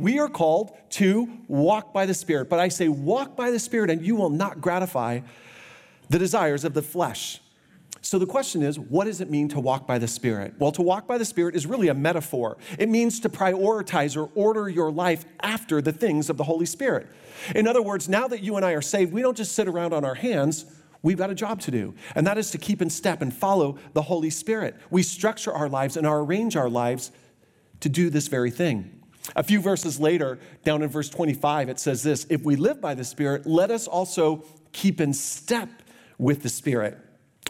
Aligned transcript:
We 0.00 0.20
are 0.20 0.28
called 0.28 0.76
to 0.90 1.28
walk 1.48 1.92
by 1.92 2.06
the 2.06 2.14
Spirit, 2.14 2.48
but 2.48 2.60
I 2.60 2.68
say 2.68 2.88
walk 2.88 3.34
by 3.34 3.50
the 3.50 3.58
Spirit 3.58 3.90
and 3.90 4.00
you 4.00 4.14
will 4.14 4.30
not 4.30 4.60
gratify 4.60 5.20
the 6.08 6.20
desires 6.20 6.64
of 6.64 6.72
the 6.72 6.82
flesh. 6.82 7.40
So 8.00 8.16
the 8.20 8.26
question 8.26 8.62
is, 8.62 8.78
what 8.78 9.06
does 9.06 9.20
it 9.20 9.28
mean 9.28 9.48
to 9.48 9.60
walk 9.60 9.88
by 9.88 9.98
the 9.98 10.06
Spirit? 10.06 10.54
Well, 10.60 10.70
to 10.70 10.82
walk 10.82 11.08
by 11.08 11.18
the 11.18 11.24
Spirit 11.24 11.56
is 11.56 11.66
really 11.66 11.88
a 11.88 11.94
metaphor. 11.94 12.58
It 12.78 12.88
means 12.88 13.18
to 13.20 13.28
prioritize 13.28 14.16
or 14.16 14.30
order 14.36 14.68
your 14.68 14.92
life 14.92 15.24
after 15.40 15.82
the 15.82 15.92
things 15.92 16.30
of 16.30 16.36
the 16.36 16.44
Holy 16.44 16.64
Spirit. 16.64 17.08
In 17.56 17.66
other 17.66 17.82
words, 17.82 18.08
now 18.08 18.28
that 18.28 18.40
you 18.40 18.54
and 18.54 18.64
I 18.64 18.72
are 18.72 18.82
saved, 18.82 19.12
we 19.12 19.20
don't 19.20 19.36
just 19.36 19.52
sit 19.52 19.66
around 19.66 19.92
on 19.92 20.04
our 20.04 20.14
hands. 20.14 20.64
We've 21.02 21.18
got 21.18 21.30
a 21.30 21.34
job 21.34 21.60
to 21.62 21.72
do, 21.72 21.94
and 22.14 22.24
that 22.24 22.38
is 22.38 22.52
to 22.52 22.58
keep 22.58 22.80
in 22.80 22.88
step 22.88 23.20
and 23.20 23.34
follow 23.34 23.78
the 23.94 24.02
Holy 24.02 24.30
Spirit. 24.30 24.76
We 24.90 25.02
structure 25.02 25.52
our 25.52 25.68
lives 25.68 25.96
and 25.96 26.06
arrange 26.06 26.56
our 26.56 26.70
lives 26.70 27.10
to 27.80 27.88
do 27.88 28.10
this 28.10 28.28
very 28.28 28.52
thing. 28.52 28.97
A 29.36 29.42
few 29.42 29.60
verses 29.60 30.00
later, 30.00 30.38
down 30.64 30.82
in 30.82 30.88
verse 30.88 31.08
25, 31.08 31.68
it 31.68 31.78
says 31.78 32.02
this 32.02 32.26
If 32.30 32.44
we 32.44 32.56
live 32.56 32.80
by 32.80 32.94
the 32.94 33.04
Spirit, 33.04 33.46
let 33.46 33.70
us 33.70 33.86
also 33.86 34.44
keep 34.72 35.00
in 35.00 35.12
step 35.12 35.68
with 36.18 36.42
the 36.42 36.48
Spirit. 36.48 36.98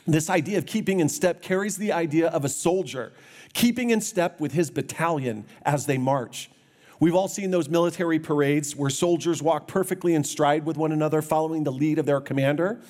This 0.06 0.30
idea 0.30 0.58
of 0.58 0.66
keeping 0.66 1.00
in 1.00 1.08
step 1.08 1.42
carries 1.42 1.76
the 1.76 1.92
idea 1.92 2.28
of 2.28 2.44
a 2.44 2.48
soldier 2.48 3.12
keeping 3.54 3.90
in 3.90 4.00
step 4.00 4.40
with 4.40 4.52
his 4.52 4.70
battalion 4.70 5.44
as 5.62 5.86
they 5.86 5.98
march. 5.98 6.50
We've 7.00 7.14
all 7.14 7.28
seen 7.28 7.50
those 7.50 7.68
military 7.68 8.18
parades 8.18 8.74
where 8.74 8.90
soldiers 8.90 9.40
walk 9.40 9.68
perfectly 9.68 10.14
in 10.14 10.24
stride 10.24 10.64
with 10.64 10.76
one 10.76 10.90
another, 10.90 11.22
following 11.22 11.62
the 11.62 11.72
lead 11.72 11.98
of 11.98 12.06
their 12.06 12.20
commander. 12.20 12.80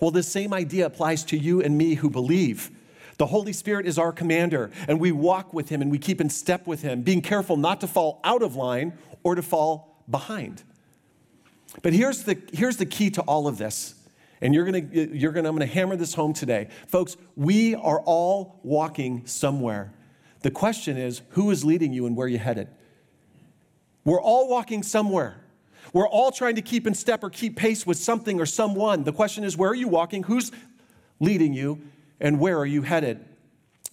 Well, 0.00 0.10
this 0.10 0.28
same 0.28 0.52
idea 0.52 0.86
applies 0.86 1.22
to 1.24 1.38
you 1.38 1.62
and 1.62 1.78
me 1.78 1.94
who 1.94 2.10
believe. 2.10 2.70
The 3.18 3.26
Holy 3.26 3.52
Spirit 3.52 3.86
is 3.86 3.98
our 3.98 4.12
commander, 4.12 4.70
and 4.88 4.98
we 4.98 5.12
walk 5.12 5.52
with 5.52 5.68
him 5.68 5.82
and 5.82 5.90
we 5.90 5.98
keep 5.98 6.20
in 6.20 6.30
step 6.30 6.66
with 6.66 6.82
him, 6.82 7.02
being 7.02 7.22
careful 7.22 7.56
not 7.56 7.80
to 7.80 7.86
fall 7.86 8.20
out 8.24 8.42
of 8.42 8.56
line 8.56 8.94
or 9.22 9.34
to 9.34 9.42
fall 9.42 10.02
behind. 10.10 10.62
But 11.82 11.92
here's 11.92 12.24
the, 12.24 12.38
here's 12.52 12.76
the 12.76 12.86
key 12.86 13.10
to 13.10 13.22
all 13.22 13.48
of 13.48 13.58
this 13.58 13.94
and 14.42 14.52
you're 14.52 14.64
gonna, 14.64 14.80
you're 14.80 15.30
gonna, 15.30 15.48
I'm 15.48 15.54
gonna 15.54 15.66
hammer 15.66 15.96
this 15.96 16.14
home 16.14 16.34
today. 16.34 16.68
Folks, 16.88 17.16
we 17.36 17.76
are 17.76 18.00
all 18.00 18.58
walking 18.64 19.24
somewhere. 19.24 19.92
The 20.40 20.50
question 20.50 20.98
is, 20.98 21.22
who 21.30 21.52
is 21.52 21.64
leading 21.64 21.92
you 21.92 22.06
and 22.06 22.16
where 22.16 22.26
you 22.26 22.38
headed? 22.38 22.66
We're 24.04 24.20
all 24.20 24.48
walking 24.48 24.82
somewhere. 24.82 25.36
We're 25.92 26.08
all 26.08 26.32
trying 26.32 26.56
to 26.56 26.62
keep 26.62 26.88
in 26.88 26.94
step 26.94 27.22
or 27.22 27.30
keep 27.30 27.56
pace 27.56 27.86
with 27.86 27.98
something 27.98 28.40
or 28.40 28.46
someone. 28.46 29.04
The 29.04 29.12
question 29.12 29.44
is, 29.44 29.56
where 29.56 29.70
are 29.70 29.76
you 29.76 29.86
walking? 29.86 30.24
Who's 30.24 30.50
leading 31.20 31.52
you? 31.52 31.80
And 32.22 32.38
where 32.38 32.56
are 32.56 32.66
you 32.66 32.80
headed? 32.80 33.22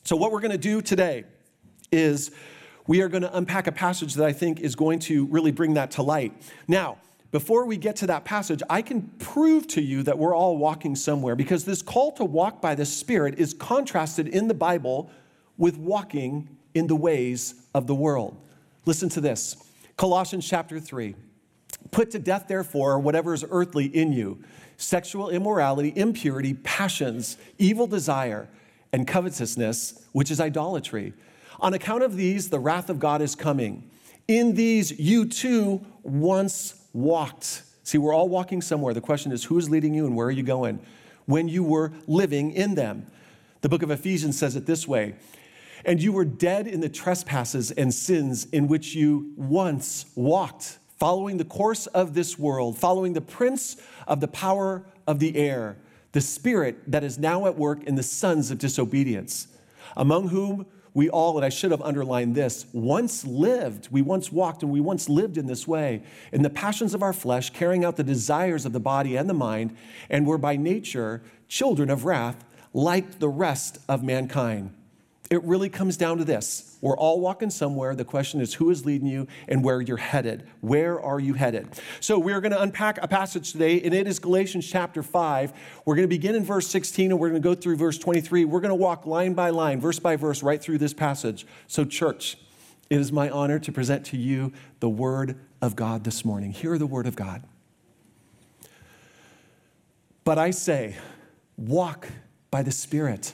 So, 0.03 0.15
what 0.15 0.31
we're 0.31 0.39
going 0.39 0.51
to 0.51 0.57
do 0.57 0.81
today 0.81 1.25
is 1.91 2.31
we 2.87 3.01
are 3.01 3.09
going 3.09 3.23
to 3.23 3.35
unpack 3.35 3.67
a 3.67 3.71
passage 3.71 4.13
that 4.13 4.25
I 4.25 4.31
think 4.31 4.61
is 4.61 4.75
going 4.75 4.99
to 4.99 5.25
really 5.25 5.51
bring 5.51 5.73
that 5.73 5.91
to 5.91 6.03
light. 6.03 6.31
Now, 6.67 6.99
before 7.31 7.65
we 7.65 7.75
get 7.75 7.97
to 7.97 8.07
that 8.07 8.25
passage, 8.25 8.61
I 8.69 8.81
can 8.81 9.01
prove 9.19 9.67
to 9.69 9.81
you 9.81 10.03
that 10.03 10.17
we're 10.17 10.35
all 10.35 10.57
walking 10.57 10.95
somewhere 10.95 11.35
because 11.35 11.65
this 11.65 11.81
call 11.81 12.11
to 12.13 12.23
walk 12.23 12.61
by 12.61 12.75
the 12.75 12.85
Spirit 12.85 13.39
is 13.39 13.53
contrasted 13.53 14.27
in 14.27 14.47
the 14.47 14.53
Bible 14.53 15.11
with 15.57 15.77
walking 15.77 16.49
in 16.73 16.87
the 16.87 16.95
ways 16.95 17.55
of 17.73 17.87
the 17.87 17.95
world. 17.95 18.37
Listen 18.85 19.09
to 19.09 19.21
this 19.21 19.57
Colossians 19.97 20.47
chapter 20.47 20.79
3. 20.79 21.15
Put 21.91 22.11
to 22.11 22.19
death, 22.19 22.47
therefore, 22.47 22.99
whatever 22.99 23.33
is 23.33 23.45
earthly 23.49 23.85
in 23.85 24.13
you 24.13 24.43
sexual 24.77 25.29
immorality, 25.29 25.91
impurity, 25.95 26.53
passions, 26.53 27.37
evil 27.57 27.85
desire, 27.85 28.47
and 28.93 29.05
covetousness, 29.05 30.05
which 30.13 30.31
is 30.31 30.39
idolatry. 30.39 31.13
On 31.59 31.73
account 31.73 32.01
of 32.01 32.15
these, 32.15 32.49
the 32.49 32.59
wrath 32.59 32.89
of 32.89 32.97
God 32.97 33.21
is 33.21 33.35
coming. 33.35 33.89
In 34.29 34.55
these, 34.55 34.97
you 34.97 35.25
too 35.25 35.85
once 36.03 36.85
walked. 36.93 37.63
See, 37.83 37.97
we're 37.97 38.13
all 38.13 38.29
walking 38.29 38.61
somewhere. 38.61 38.93
The 38.93 39.01
question 39.01 39.31
is, 39.31 39.43
who 39.43 39.57
is 39.57 39.69
leading 39.69 39.93
you 39.93 40.05
and 40.05 40.15
where 40.15 40.27
are 40.27 40.31
you 40.31 40.43
going? 40.43 40.79
When 41.25 41.49
you 41.49 41.63
were 41.63 41.91
living 42.07 42.51
in 42.51 42.75
them. 42.75 43.07
The 43.61 43.69
book 43.69 43.83
of 43.83 43.91
Ephesians 43.91 44.37
says 44.37 44.55
it 44.55 44.65
this 44.65 44.87
way 44.87 45.15
And 45.83 46.01
you 46.01 46.11
were 46.11 46.25
dead 46.25 46.67
in 46.67 46.79
the 46.79 46.89
trespasses 46.89 47.71
and 47.71 47.93
sins 47.93 48.45
in 48.45 48.67
which 48.67 48.95
you 48.95 49.33
once 49.35 50.05
walked, 50.15 50.78
following 50.99 51.37
the 51.37 51.45
course 51.45 51.87
of 51.87 52.13
this 52.13 52.37
world, 52.37 52.77
following 52.77 53.13
the 53.13 53.21
prince 53.21 53.77
of 54.07 54.19
the 54.19 54.27
power 54.27 54.85
of 55.07 55.19
the 55.19 55.35
air, 55.37 55.77
the 56.11 56.21
spirit 56.21 56.77
that 56.91 57.03
is 57.03 57.17
now 57.17 57.45
at 57.45 57.57
work 57.57 57.83
in 57.85 57.95
the 57.95 58.03
sons 58.03 58.51
of 58.51 58.57
disobedience, 58.57 59.47
among 59.95 60.27
whom 60.27 60.65
we 60.93 61.09
all, 61.09 61.37
and 61.37 61.45
I 61.45 61.49
should 61.49 61.71
have 61.71 61.81
underlined 61.81 62.35
this, 62.35 62.65
once 62.73 63.23
lived, 63.23 63.87
we 63.91 64.01
once 64.01 64.31
walked 64.31 64.63
and 64.63 64.71
we 64.71 64.81
once 64.81 65.07
lived 65.07 65.37
in 65.37 65.45
this 65.45 65.67
way, 65.67 66.03
in 66.33 66.41
the 66.41 66.49
passions 66.49 66.93
of 66.93 67.03
our 67.03 67.13
flesh, 67.13 67.51
carrying 67.51 67.85
out 67.85 67.95
the 67.95 68.03
desires 68.03 68.65
of 68.65 68.73
the 68.73 68.79
body 68.79 69.15
and 69.15 69.29
the 69.29 69.33
mind, 69.33 69.77
and 70.09 70.25
were 70.25 70.37
by 70.37 70.57
nature 70.57 71.21
children 71.47 71.89
of 71.89 72.05
wrath, 72.05 72.43
like 72.73 73.19
the 73.19 73.29
rest 73.29 73.77
of 73.87 74.03
mankind. 74.03 74.73
It 75.29 75.43
really 75.43 75.69
comes 75.69 75.95
down 75.95 76.17
to 76.17 76.25
this. 76.25 76.77
We're 76.81 76.97
all 76.97 77.19
walking 77.19 77.51
somewhere. 77.51 77.93
The 77.93 78.05
question 78.05 78.41
is 78.41 78.55
who 78.55 78.71
is 78.71 78.83
leading 78.83 79.07
you 79.07 79.27
and 79.47 79.63
where 79.63 79.79
you're 79.79 79.97
headed. 79.97 80.47
Where 80.61 80.99
are 80.99 81.19
you 81.19 81.35
headed? 81.35 81.69
So, 81.99 82.17
we're 82.17 82.41
going 82.41 82.51
to 82.51 82.61
unpack 82.61 82.97
a 82.99 83.07
passage 83.07 83.51
today, 83.51 83.79
and 83.81 83.93
it 83.93 84.07
is 84.07 84.17
Galatians 84.17 84.67
chapter 84.67 85.03
5. 85.03 85.53
We're 85.85 85.95
going 85.95 86.07
to 86.07 86.15
begin 86.15 86.35
in 86.35 86.43
verse 86.43 86.67
16 86.67 87.11
and 87.11 87.19
we're 87.19 87.29
going 87.29 87.41
to 87.41 87.47
go 87.47 87.53
through 87.53 87.75
verse 87.75 87.99
23. 87.99 88.45
We're 88.45 88.59
going 88.59 88.69
to 88.69 88.75
walk 88.75 89.05
line 89.05 89.35
by 89.35 89.51
line, 89.51 89.79
verse 89.79 89.99
by 89.99 90.15
verse, 90.15 90.41
right 90.41 90.59
through 90.59 90.79
this 90.79 90.95
passage. 90.95 91.45
So, 91.67 91.85
church, 91.85 92.37
it 92.89 92.99
is 92.99 93.11
my 93.11 93.29
honor 93.29 93.59
to 93.59 93.71
present 93.71 94.07
to 94.07 94.17
you 94.17 94.51
the 94.79 94.89
Word 94.89 95.37
of 95.61 95.75
God 95.75 96.05
this 96.05 96.25
morning. 96.25 96.53
Hear 96.53 96.79
the 96.79 96.87
Word 96.87 97.05
of 97.05 97.15
God. 97.15 97.43
But 100.23 100.39
I 100.39 100.49
say, 100.49 100.95
walk 101.55 102.07
by 102.49 102.63
the 102.63 102.71
Spirit 102.71 103.33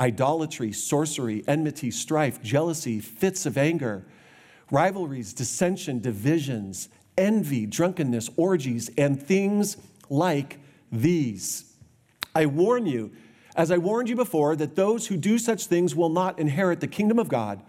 idolatry, 0.00 0.72
sorcery, 0.72 1.44
enmity, 1.46 1.90
strife, 1.90 2.42
jealousy, 2.42 2.98
fits 2.98 3.44
of 3.44 3.58
anger, 3.58 4.06
rivalries, 4.70 5.34
dissension, 5.34 6.00
divisions, 6.00 6.88
envy, 7.18 7.66
drunkenness, 7.66 8.30
orgies, 8.36 8.90
and 8.96 9.22
things 9.22 9.76
like 10.08 10.58
these. 10.90 11.74
I 12.34 12.46
warn 12.46 12.86
you, 12.86 13.12
as 13.54 13.70
I 13.70 13.78
warned 13.78 14.08
you 14.08 14.16
before, 14.16 14.56
that 14.56 14.76
those 14.76 15.08
who 15.08 15.16
do 15.16 15.38
such 15.38 15.66
things 15.66 15.94
will 15.94 16.08
not 16.08 16.38
inherit 16.38 16.80
the 16.80 16.86
kingdom 16.86 17.18
of 17.18 17.28
God. 17.28 17.60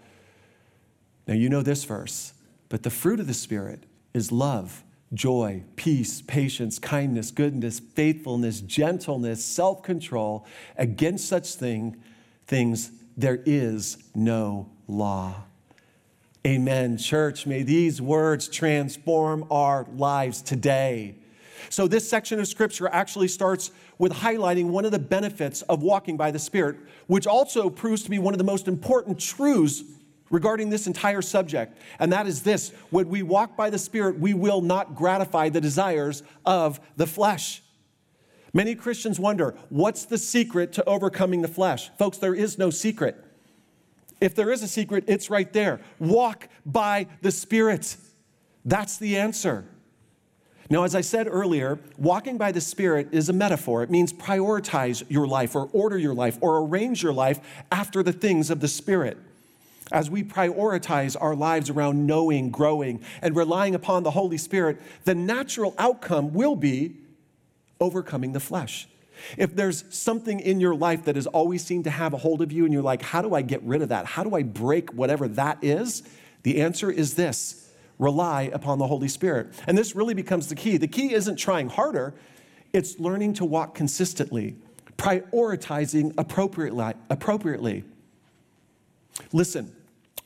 Now, 1.26 1.34
you 1.34 1.48
know 1.48 1.62
this 1.62 1.84
verse, 1.84 2.32
but 2.68 2.82
the 2.82 2.90
fruit 2.90 3.20
of 3.20 3.26
the 3.26 3.34
Spirit 3.34 3.84
is 4.14 4.32
love, 4.32 4.82
joy, 5.12 5.64
peace, 5.76 6.22
patience, 6.22 6.78
kindness, 6.78 7.30
goodness, 7.30 7.80
faithfulness, 7.80 8.60
gentleness, 8.60 9.44
self 9.44 9.82
control. 9.82 10.46
Against 10.76 11.28
such 11.28 11.54
thing, 11.54 12.02
things, 12.46 12.90
there 13.16 13.40
is 13.44 13.98
no 14.14 14.70
law. 14.88 15.44
Amen. 16.46 16.98
Church, 16.98 17.46
may 17.46 17.62
these 17.62 18.02
words 18.02 18.48
transform 18.48 19.46
our 19.50 19.86
lives 19.94 20.42
today. 20.42 21.16
So, 21.68 21.86
this 21.86 22.08
section 22.08 22.40
of 22.40 22.48
scripture 22.48 22.88
actually 22.88 23.28
starts 23.28 23.70
with 23.98 24.12
highlighting 24.12 24.66
one 24.66 24.84
of 24.84 24.90
the 24.90 24.98
benefits 24.98 25.62
of 25.62 25.82
walking 25.82 26.16
by 26.16 26.32
the 26.32 26.38
Spirit, 26.40 26.76
which 27.06 27.26
also 27.26 27.70
proves 27.70 28.02
to 28.02 28.10
be 28.10 28.18
one 28.18 28.34
of 28.34 28.38
the 28.38 28.44
most 28.44 28.66
important 28.66 29.20
truths 29.20 29.84
regarding 30.30 30.70
this 30.70 30.88
entire 30.88 31.22
subject. 31.22 31.78
And 32.00 32.12
that 32.12 32.26
is 32.26 32.42
this 32.42 32.70
when 32.90 33.08
we 33.08 33.22
walk 33.22 33.56
by 33.56 33.70
the 33.70 33.78
Spirit, 33.78 34.18
we 34.18 34.34
will 34.34 34.60
not 34.60 34.96
gratify 34.96 35.50
the 35.50 35.60
desires 35.60 36.24
of 36.44 36.80
the 36.96 37.06
flesh. 37.06 37.61
Many 38.52 38.74
Christians 38.74 39.18
wonder 39.18 39.54
what's 39.70 40.04
the 40.04 40.18
secret 40.18 40.72
to 40.74 40.84
overcoming 40.84 41.42
the 41.42 41.48
flesh? 41.48 41.90
Folks, 41.98 42.18
there 42.18 42.34
is 42.34 42.58
no 42.58 42.70
secret. 42.70 43.16
If 44.20 44.34
there 44.34 44.52
is 44.52 44.62
a 44.62 44.68
secret, 44.68 45.04
it's 45.06 45.30
right 45.30 45.52
there. 45.52 45.80
Walk 45.98 46.48
by 46.66 47.06
the 47.22 47.30
Spirit. 47.30 47.96
That's 48.64 48.98
the 48.98 49.16
answer. 49.16 49.64
Now, 50.70 50.84
as 50.84 50.94
I 50.94 51.00
said 51.00 51.26
earlier, 51.28 51.80
walking 51.98 52.38
by 52.38 52.52
the 52.52 52.60
Spirit 52.60 53.08
is 53.12 53.28
a 53.28 53.32
metaphor. 53.32 53.82
It 53.82 53.90
means 53.90 54.12
prioritize 54.12 55.02
your 55.08 55.26
life 55.26 55.56
or 55.56 55.68
order 55.72 55.98
your 55.98 56.14
life 56.14 56.38
or 56.40 56.58
arrange 56.58 57.02
your 57.02 57.12
life 57.12 57.40
after 57.70 58.02
the 58.02 58.12
things 58.12 58.50
of 58.50 58.60
the 58.60 58.68
Spirit. 58.68 59.18
as 59.92 60.10
we 60.10 60.24
prioritize 60.24 61.16
our 61.20 61.34
lives 61.34 61.68
around 61.70 62.06
knowing, 62.06 62.50
growing, 62.50 63.04
and 63.20 63.36
relying 63.36 63.74
upon 63.74 64.02
the 64.02 64.10
Holy 64.10 64.38
Spirit, 64.38 64.80
the 65.04 65.14
natural 65.14 65.74
outcome 65.78 66.32
will 66.32 66.56
be 66.56 66.96
overcoming 67.82 68.32
the 68.32 68.40
flesh. 68.40 68.88
If 69.36 69.54
there's 69.54 69.84
something 69.94 70.40
in 70.40 70.60
your 70.60 70.74
life 70.74 71.04
that 71.04 71.16
has 71.16 71.26
always 71.26 71.64
seemed 71.64 71.84
to 71.84 71.90
have 71.90 72.14
a 72.14 72.16
hold 72.16 72.42
of 72.42 72.50
you 72.50 72.64
and 72.64 72.72
you're 72.72 72.82
like, 72.82 73.02
how 73.02 73.22
do 73.22 73.34
I 73.34 73.42
get 73.42 73.62
rid 73.62 73.82
of 73.82 73.90
that? 73.90 74.06
How 74.06 74.24
do 74.24 74.34
I 74.34 74.42
break 74.42 74.90
whatever 74.92 75.28
that 75.28 75.58
is? 75.62 76.02
The 76.42 76.60
answer 76.60 76.90
is 76.90 77.14
this 77.14 77.70
rely 77.98 78.50
upon 78.52 78.78
the 78.78 78.86
Holy 78.86 79.06
Spirit. 79.06 79.54
And 79.66 79.78
this 79.78 79.94
really 79.94 80.14
becomes 80.14 80.48
the 80.48 80.56
key. 80.56 80.76
The 80.76 80.88
key 80.88 81.12
isn't 81.12 81.36
trying 81.36 81.68
harder, 81.68 82.14
it's 82.72 82.98
learning 82.98 83.34
to 83.34 83.44
walk 83.44 83.74
consistently, 83.74 84.56
prioritizing 84.96 86.14
appropriately. 86.18 87.84
Listen, 89.32 89.76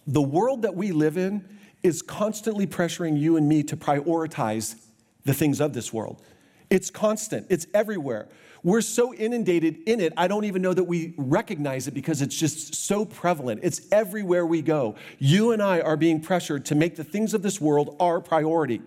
the 0.07 0.23
world 0.23 0.63
that 0.63 0.75
we 0.75 0.93
live 0.93 1.19
in 1.19 1.45
is 1.83 2.01
constantly 2.03 2.67
pressuring 2.67 3.19
you 3.19 3.37
and 3.37 3.49
me 3.49 3.63
to 3.65 3.77
prioritize 3.77 4.77
the 5.25 5.35
things 5.35 5.61
of 5.61 5.73
this 5.73 5.93
world. 5.93 6.23
It's 6.71 6.91
constant, 6.91 7.47
it's 7.49 7.67
everywhere. 7.75 8.29
We're 8.63 8.81
so 8.81 9.15
inundated 9.15 9.79
in 9.87 10.01
it, 10.01 10.13
I 10.17 10.27
don't 10.27 10.45
even 10.45 10.61
know 10.61 10.75
that 10.75 10.85
we 10.85 11.15
recognize 11.17 11.87
it 11.87 11.95
because 11.95 12.21
it's 12.21 12.37
just 12.37 12.75
so 12.75 13.05
prevalent. 13.05 13.61
It's 13.63 13.81
everywhere 13.93 14.45
we 14.45 14.61
go. 14.61 14.97
You 15.19 15.53
and 15.53 15.63
I 15.63 15.81
are 15.81 15.97
being 15.97 16.21
pressured 16.21 16.65
to 16.67 16.75
make 16.75 16.97
the 16.97 17.05
things 17.05 17.33
of 17.33 17.43
this 17.43 17.61
world 17.61 17.97
our 18.01 18.21
priority. 18.21 18.83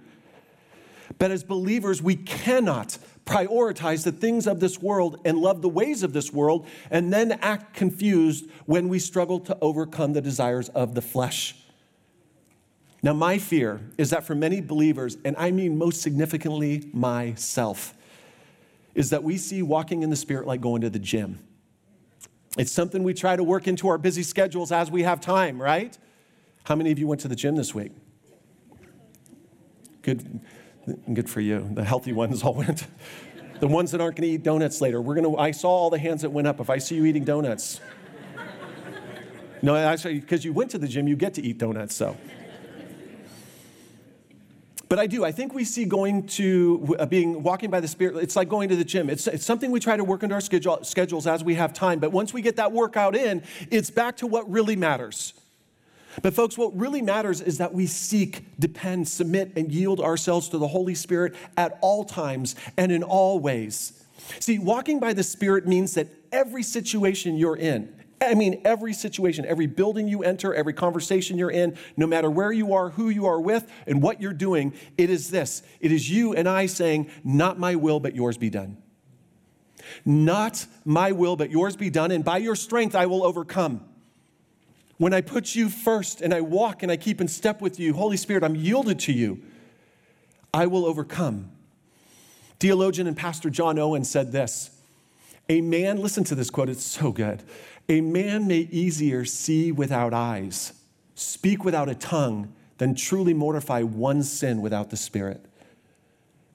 But 1.17 1.31
as 1.31 1.43
believers, 1.43 2.01
we 2.01 2.15
cannot 2.15 2.97
prioritize 3.25 4.03
the 4.03 4.11
things 4.11 4.47
of 4.47 4.59
this 4.59 4.81
world 4.81 5.21
and 5.23 5.37
love 5.37 5.61
the 5.61 5.69
ways 5.69 6.03
of 6.03 6.13
this 6.13 6.33
world 6.33 6.67
and 6.91 7.13
then 7.13 7.31
act 7.31 7.73
confused 7.73 8.49
when 8.65 8.89
we 8.89 8.99
struggle 8.99 9.39
to 9.39 9.57
overcome 9.61 10.13
the 10.13 10.21
desires 10.21 10.69
of 10.69 10.95
the 10.95 11.01
flesh. 11.01 11.55
Now, 13.01 13.13
my 13.13 13.37
fear 13.37 13.81
is 13.97 14.09
that 14.09 14.25
for 14.25 14.35
many 14.35 14.59
believers, 14.59 15.17
and 15.23 15.35
I 15.37 15.51
mean 15.51 15.77
most 15.77 16.01
significantly 16.01 16.89
myself, 16.93 17.93
is 18.93 19.11
that 19.11 19.23
we 19.23 19.37
see 19.37 19.61
walking 19.61 20.03
in 20.03 20.09
the 20.09 20.15
Spirit 20.15 20.45
like 20.45 20.59
going 20.59 20.81
to 20.81 20.89
the 20.89 20.99
gym. 20.99 21.39
It's 22.57 22.71
something 22.71 23.03
we 23.03 23.13
try 23.13 23.35
to 23.35 23.43
work 23.43 23.67
into 23.67 23.87
our 23.87 23.97
busy 23.97 24.23
schedules 24.23 24.71
as 24.71 24.91
we 24.91 25.03
have 25.03 25.21
time, 25.21 25.61
right? 25.61 25.97
How 26.63 26.75
many 26.75 26.91
of 26.91 26.99
you 26.99 27.07
went 27.07 27.21
to 27.21 27.29
the 27.29 27.35
gym 27.35 27.55
this 27.55 27.73
week? 27.73 27.93
Good, 30.01 30.41
good 31.13 31.29
for 31.29 31.39
you. 31.39 31.69
The 31.71 31.85
healthy 31.85 32.11
ones 32.11 32.43
all 32.43 32.53
went. 32.55 32.85
The 33.61 33.67
ones 33.67 33.91
that 33.91 34.01
aren't 34.01 34.17
going 34.17 34.27
to 34.27 34.35
eat 34.35 34.43
donuts 34.43 34.81
later. 34.81 35.01
We're 35.01 35.15
going 35.15 35.35
to. 35.35 35.37
I 35.39 35.51
saw 35.51 35.69
all 35.69 35.89
the 35.89 35.99
hands 35.99 36.21
that 36.23 36.31
went 36.31 36.47
up. 36.47 36.59
If 36.59 36.69
I 36.69 36.79
see 36.79 36.95
you 36.95 37.05
eating 37.05 37.23
donuts, 37.23 37.79
no, 39.61 39.75
actually, 39.75 40.19
because 40.19 40.43
you 40.43 40.51
went 40.51 40.71
to 40.71 40.77
the 40.77 40.87
gym, 40.87 41.07
you 41.07 41.15
get 41.15 41.33
to 41.35 41.41
eat 41.41 41.59
donuts. 41.59 41.95
So. 41.95 42.17
But 44.89 44.97
I 44.97 45.05
do. 45.05 45.23
I 45.23 45.31
think 45.31 45.53
we 45.53 45.63
see 45.63 45.85
going 45.85 46.25
to 46.27 46.95
uh, 46.97 47.05
being 47.05 47.43
walking 47.43 47.69
by 47.69 47.79
the 47.79 47.87
Spirit, 47.87 48.17
it's 48.17 48.35
like 48.35 48.49
going 48.49 48.69
to 48.69 48.75
the 48.75 48.83
gym. 48.83 49.07
It's, 49.07 49.27
it's 49.27 49.45
something 49.45 49.69
we 49.69 49.79
try 49.79 49.95
to 49.95 50.03
work 50.03 50.23
into 50.23 50.33
our 50.33 50.41
schedule, 50.41 50.83
schedules 50.83 51.27
as 51.27 51.43
we 51.43 51.53
have 51.55 51.73
time. 51.73 51.99
But 51.99 52.11
once 52.11 52.33
we 52.33 52.41
get 52.41 52.55
that 52.55 52.71
workout 52.71 53.15
in, 53.15 53.43
it's 53.69 53.91
back 53.91 54.17
to 54.17 54.27
what 54.27 54.49
really 54.49 54.75
matters. 54.75 55.35
But, 56.23 56.33
folks, 56.33 56.57
what 56.57 56.75
really 56.75 57.03
matters 57.03 57.39
is 57.39 57.59
that 57.59 57.71
we 57.71 57.85
seek, 57.85 58.45
depend, 58.59 59.07
submit, 59.07 59.53
and 59.55 59.71
yield 59.71 59.99
ourselves 59.99 60.49
to 60.49 60.57
the 60.57 60.67
Holy 60.67 60.95
Spirit 60.95 61.35
at 61.55 61.77
all 61.81 62.03
times 62.03 62.55
and 62.75 62.91
in 62.91 63.03
all 63.03 63.39
ways. 63.39 64.03
See, 64.39 64.57
walking 64.57 64.99
by 64.99 65.13
the 65.13 65.23
Spirit 65.23 65.67
means 65.67 65.93
that 65.93 66.07
every 66.31 66.63
situation 66.63 67.37
you're 67.37 67.55
in, 67.55 67.93
I 68.21 68.33
mean, 68.33 68.61
every 68.65 68.93
situation, 68.93 69.45
every 69.45 69.65
building 69.65 70.07
you 70.07 70.23
enter, 70.23 70.53
every 70.53 70.73
conversation 70.73 71.37
you're 71.37 71.51
in, 71.51 71.77
no 71.95 72.05
matter 72.05 72.29
where 72.29 72.51
you 72.51 72.73
are, 72.73 72.89
who 72.89 73.09
you 73.09 73.25
are 73.25 73.39
with, 73.39 73.71
and 73.87 74.01
what 74.01 74.21
you're 74.21 74.33
doing, 74.33 74.73
it 74.97 75.09
is 75.09 75.29
this 75.29 75.63
it 75.79 75.91
is 75.91 76.09
you 76.09 76.33
and 76.33 76.47
I 76.47 76.65
saying, 76.65 77.09
Not 77.23 77.59
my 77.59 77.75
will, 77.75 77.99
but 77.99 78.15
yours 78.15 78.37
be 78.37 78.49
done. 78.49 78.77
Not 80.05 80.65
my 80.85 81.11
will, 81.11 81.35
but 81.35 81.49
yours 81.49 81.75
be 81.75 81.89
done, 81.89 82.11
and 82.11 82.23
by 82.23 82.37
your 82.37 82.55
strength 82.55 82.95
I 82.95 83.05
will 83.05 83.23
overcome. 83.23 83.85
When 84.97 85.13
I 85.13 85.21
put 85.21 85.55
you 85.55 85.69
first 85.69 86.19
and 86.19 86.33
I 86.33 86.41
walk 86.41 86.83
and 86.83 86.91
I 86.91 86.97
keep 86.97 87.21
in 87.21 87.29
step 87.29 87.61
with 87.61 87.79
you, 87.79 87.93
Holy 87.93 88.17
Spirit, 88.17 88.43
I'm 88.43 88.55
yielded 88.55 88.99
to 89.01 89.13
you, 89.13 89.41
I 90.53 90.67
will 90.67 90.85
overcome. 90.85 91.51
Theologian 92.59 93.07
and 93.07 93.15
Pastor 93.15 93.49
John 93.49 93.79
Owen 93.79 94.03
said 94.03 94.33
this 94.33 94.71
A 95.47 95.61
man, 95.61 96.01
listen 96.01 96.25
to 96.25 96.35
this 96.35 96.49
quote, 96.49 96.69
it's 96.69 96.83
so 96.83 97.11
good. 97.13 97.43
A 97.89 98.01
man 98.01 98.47
may 98.47 98.67
easier 98.71 99.25
see 99.25 99.71
without 99.71 100.13
eyes, 100.13 100.73
speak 101.15 101.65
without 101.65 101.89
a 101.89 101.95
tongue, 101.95 102.53
than 102.77 102.93
truly 102.93 103.33
mortify 103.33 103.81
one 103.81 104.21
sin 104.23 104.61
without 104.61 104.91
the 104.91 104.95
Spirit. 104.95 105.43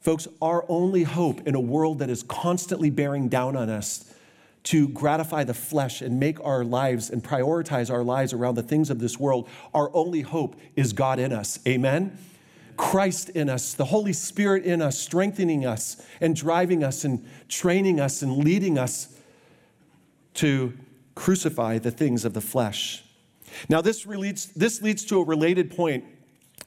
Folks, 0.01 0.29
our 0.41 0.65
only 0.69 1.03
hope 1.03 1.47
in 1.47 1.55
a 1.55 1.61
world 1.61 1.99
that 1.99 2.09
is 2.09 2.23
constantly 2.23 2.89
bearing 2.89 3.29
down 3.29 3.57
on 3.57 3.69
us 3.69 4.15
to 4.63 4.89
gratify 4.89 5.45
the 5.45 5.53
flesh 5.53 6.01
and 6.01 6.19
make 6.19 6.43
our 6.45 6.65
lives 6.65 7.11
and 7.11 7.23
prioritize 7.23 7.91
our 7.91 8.03
lives 8.03 8.33
around 8.33 8.55
the 8.55 8.63
things 8.63 8.89
of 8.89 8.99
this 8.99 9.19
world, 9.19 9.49
our 9.75 9.91
only 9.95 10.23
hope 10.23 10.57
is 10.77 10.93
God 10.93 11.19
in 11.19 11.33
us. 11.33 11.59
Amen? 11.67 12.17
Christ 12.77 13.29
in 13.31 13.51
us, 13.51 13.75
the 13.75 13.85
Holy 13.87 14.13
Spirit 14.13 14.65
in 14.65 14.81
us, 14.81 14.99
strengthening 14.99 15.67
us 15.67 16.01
and 16.21 16.35
driving 16.35 16.83
us 16.83 17.05
and 17.05 17.27
training 17.49 18.01
us 18.01 18.23
and 18.23 18.39
leading 18.39 18.79
us 18.79 19.09
to 20.35 20.73
crucify 21.15 21.79
the 21.79 21.91
things 21.91 22.25
of 22.25 22.35
the 22.35 22.41
flesh. 22.41 23.05
Now, 23.69 23.81
this 23.81 24.07
leads, 24.07 24.47
this 24.55 24.83
leads 24.83 25.05
to 25.07 25.21
a 25.21 25.25
related 25.25 25.75
point 25.75 26.05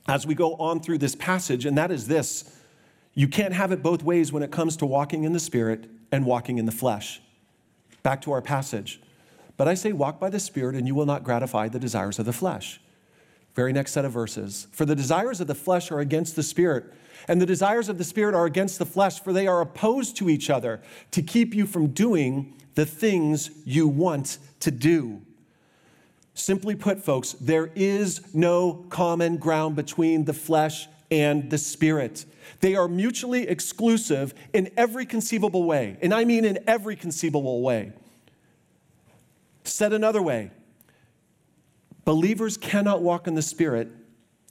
as 0.08 0.26
we 0.26 0.36
go 0.36 0.56
on 0.56 0.80
through 0.80 1.00
this 1.00 1.16
passage, 1.16 1.66
and 1.66 1.78
that 1.78 1.92
is 1.92 2.08
this 2.08 2.58
you 3.14 3.28
can't 3.28 3.54
have 3.54 3.72
it 3.72 3.82
both 3.82 4.04
ways 4.04 4.32
when 4.32 4.44
it 4.44 4.52
comes 4.52 4.78
to 4.78 4.86
walking 4.86 5.24
in 5.24 5.34
the 5.34 5.40
Spirit 5.40 5.90
and 6.12 6.24
walking 6.24 6.60
in 6.60 6.68
the 6.68 6.72
flesh. 6.72 7.20
Back 8.04 8.22
to 8.22 8.32
our 8.32 8.44
passage. 8.44 9.02
But 9.58 9.68
I 9.68 9.74
say, 9.74 9.92
walk 9.92 10.20
by 10.20 10.30
the 10.30 10.40
Spirit, 10.40 10.76
and 10.76 10.88
you 10.88 10.94
will 10.94 11.08
not 11.08 11.24
gratify 11.24 11.68
the 11.68 11.80
desires 11.80 12.20
of 12.20 12.28
the 12.28 12.34
flesh. 12.34 12.80
Very 13.56 13.74
next 13.74 13.94
set 13.94 14.06
of 14.06 14.12
verses. 14.12 14.68
For 14.72 14.86
the 14.86 14.96
desires 14.96 15.42
of 15.42 15.48
the 15.48 15.56
flesh 15.56 15.92
are 15.92 16.00
against 16.00 16.36
the 16.36 16.44
Spirit, 16.44 16.94
and 17.28 17.42
the 17.42 17.46
desires 17.48 17.90
of 17.90 17.98
the 17.98 18.04
Spirit 18.04 18.36
are 18.36 18.46
against 18.46 18.78
the 18.78 18.86
flesh, 18.86 19.20
for 19.20 19.34
they 19.34 19.48
are 19.48 19.62
opposed 19.62 20.16
to 20.18 20.30
each 20.30 20.52
other 20.52 20.80
to 21.10 21.24
keep 21.24 21.56
you 21.56 21.66
from 21.66 21.88
doing 21.88 22.54
the 22.78 22.86
things 22.86 23.50
you 23.66 23.88
want 23.88 24.38
to 24.60 24.70
do. 24.70 25.20
Simply 26.36 26.76
put, 26.76 27.04
folks, 27.04 27.32
there 27.32 27.72
is 27.74 28.36
no 28.36 28.86
common 28.90 29.38
ground 29.38 29.76
between 29.76 30.26
the 30.26 30.34
flesh 30.34 30.88
and 31.10 31.50
the 31.50 31.58
spirit. 31.58 32.26
They 32.60 32.76
are 32.76 32.88
mutually 32.88 33.48
exclusive 33.48 34.36
in 34.54 34.70
every 34.78 35.08
conceivable 35.08 35.64
way, 35.64 35.98
and 36.04 36.14
I 36.14 36.24
mean 36.24 36.46
in 36.46 36.60
every 36.68 36.96
conceivable 36.96 37.64
way. 37.64 37.94
Said 39.64 39.92
another 39.92 40.22
way, 40.22 40.52
believers 42.06 42.58
cannot 42.58 43.02
walk 43.02 43.26
in 43.28 43.34
the 43.34 43.42
spirit 43.42 43.88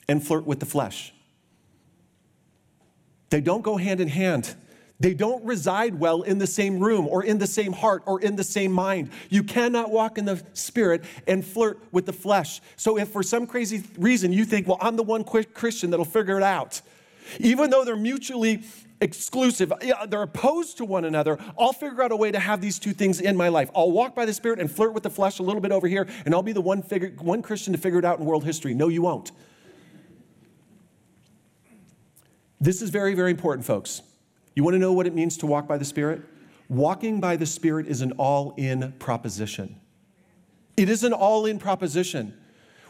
and 0.09 0.26
flirt 0.26 0.47
with 0.47 0.59
the 0.59 0.66
flesh. 0.66 1.14
They 3.30 3.40
don't 3.40 3.62
go 3.62 3.76
hand 3.76 4.00
in 4.00 4.09
hand. 4.09 4.56
They 4.98 5.12
don't 5.12 5.44
reside 5.44 5.98
well 6.00 6.22
in 6.22 6.38
the 6.38 6.46
same 6.46 6.80
room 6.80 7.06
or 7.06 7.22
in 7.22 7.38
the 7.38 7.46
same 7.46 7.72
heart 7.72 8.02
or 8.06 8.20
in 8.20 8.36
the 8.36 8.44
same 8.44 8.72
mind. 8.72 9.10
You 9.28 9.42
cannot 9.42 9.90
walk 9.90 10.16
in 10.16 10.24
the 10.24 10.42
spirit 10.54 11.04
and 11.26 11.44
flirt 11.44 11.82
with 11.92 12.06
the 12.06 12.14
flesh. 12.14 12.62
So, 12.76 12.96
if 12.96 13.08
for 13.08 13.22
some 13.22 13.46
crazy 13.46 13.84
reason 13.98 14.32
you 14.32 14.46
think, 14.46 14.66
well, 14.66 14.78
I'm 14.80 14.96
the 14.96 15.02
one 15.02 15.22
Christian 15.24 15.90
that'll 15.90 16.06
figure 16.06 16.38
it 16.38 16.42
out, 16.42 16.80
even 17.38 17.68
though 17.68 17.84
they're 17.84 17.94
mutually 17.94 18.62
exclusive, 19.02 19.70
they're 20.08 20.22
opposed 20.22 20.78
to 20.78 20.86
one 20.86 21.04
another, 21.04 21.38
I'll 21.58 21.74
figure 21.74 22.02
out 22.02 22.12
a 22.12 22.16
way 22.16 22.30
to 22.30 22.38
have 22.38 22.62
these 22.62 22.78
two 22.78 22.94
things 22.94 23.20
in 23.20 23.36
my 23.36 23.48
life. 23.48 23.70
I'll 23.76 23.90
walk 23.90 24.14
by 24.14 24.24
the 24.24 24.32
spirit 24.32 24.58
and 24.58 24.70
flirt 24.70 24.94
with 24.94 25.02
the 25.02 25.10
flesh 25.10 25.38
a 25.38 25.42
little 25.42 25.60
bit 25.60 25.72
over 25.72 25.86
here, 25.86 26.06
and 26.24 26.34
I'll 26.34 26.42
be 26.42 26.52
the 26.52 26.62
one, 26.62 26.82
figure, 26.82 27.12
one 27.18 27.42
Christian 27.42 27.74
to 27.74 27.78
figure 27.78 27.98
it 27.98 28.06
out 28.06 28.18
in 28.18 28.24
world 28.24 28.44
history. 28.44 28.72
No, 28.72 28.88
you 28.88 29.02
won't. 29.02 29.32
This 32.58 32.80
is 32.80 32.88
very, 32.88 33.12
very 33.12 33.30
important, 33.30 33.66
folks. 33.66 34.00
You 34.56 34.64
want 34.64 34.75
to 34.75 34.78
know 34.78 34.94
what 34.94 35.06
it 35.06 35.14
means 35.14 35.36
to 35.38 35.46
walk 35.46 35.68
by 35.68 35.76
the 35.76 35.84
Spirit? 35.84 36.22
Walking 36.68 37.20
by 37.20 37.36
the 37.36 37.46
Spirit 37.46 37.86
is 37.86 38.00
an 38.00 38.12
all 38.12 38.54
in 38.56 38.92
proposition. 38.98 39.78
It 40.76 40.88
is 40.88 41.04
an 41.04 41.12
all 41.12 41.46
in 41.46 41.58
proposition. 41.58 42.36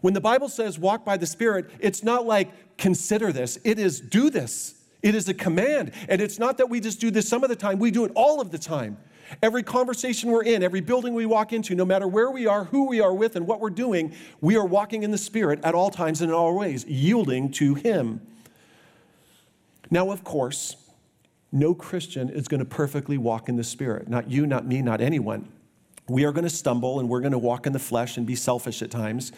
When 0.01 0.15
the 0.15 0.21
Bible 0.21 0.49
says 0.49 0.79
walk 0.79 1.05
by 1.05 1.17
the 1.17 1.27
Spirit, 1.27 1.71
it's 1.81 2.05
not 2.05 2.25
like 2.25 2.79
consider 2.79 3.33
this, 3.33 3.59
it 3.65 3.79
is 3.79 4.01
do 4.01 4.31
this. 4.31 4.75
It 5.03 5.15
is 5.15 5.29
a 5.29 5.35
command. 5.35 5.93
And 6.09 6.21
it's 6.21 6.39
not 6.39 6.59
that 6.59 6.69
we 6.69 6.81
just 6.81 7.01
do 7.01 7.11
this 7.11 7.29
some 7.29 7.45
of 7.45 7.51
the 7.51 7.57
time, 7.57 7.79
we 7.79 7.91
do 7.91 8.05
it 8.05 8.13
all 8.15 8.41
of 8.41 8.51
the 8.51 8.59
time. 8.59 8.97
Every 9.43 9.63
conversation 9.65 10.31
we're 10.31 10.45
in, 10.45 10.63
every 10.63 10.81
building 10.81 11.15
we 11.15 11.27
walk 11.27 11.53
into, 11.53 11.75
no 11.75 11.85
matter 11.85 12.07
where 12.07 12.31
we 12.31 12.47
are, 12.47 12.65
who 12.65 12.87
we 12.87 13.01
are 13.01 13.13
with, 13.13 13.35
and 13.35 13.47
what 13.47 13.61
we're 13.61 13.71
doing, 13.71 14.15
we 14.41 14.57
are 14.57 14.65
walking 14.65 15.03
in 15.03 15.11
the 15.11 15.19
Spirit 15.19 15.61
at 15.65 15.75
all 15.75 15.91
times 15.91 16.23
and 16.23 16.31
in 16.31 16.35
all 16.35 16.57
ways, 16.57 16.85
yielding 16.87 17.51
to 17.53 17.75
Him. 17.75 18.21
Now, 19.91 20.11
of 20.11 20.23
course, 20.23 20.77
no 21.53 21.75
Christian 21.75 22.29
is 22.29 22.49
going 22.49 22.61
to 22.61 22.67
perfectly 22.67 23.19
walk 23.19 23.49
in 23.49 23.57
the 23.57 23.65
Spirit. 23.65 24.09
Not 24.09 24.31
you, 24.31 24.47
not 24.47 24.67
me, 24.67 24.83
not 24.83 25.01
anyone. 25.01 25.49
We 26.09 26.25
are 26.25 26.33
going 26.33 26.45
to 26.45 26.51
stumble 26.51 27.01
and 27.01 27.09
we're 27.09 27.21
going 27.21 27.33
to 27.33 27.39
walk 27.39 27.67
in 27.67 27.73
the 27.73 27.79
flesh 27.79 28.17
and 28.17 28.27
be 28.27 28.37
selfish 28.37 28.83
at 28.83 28.91
times. 28.91 29.33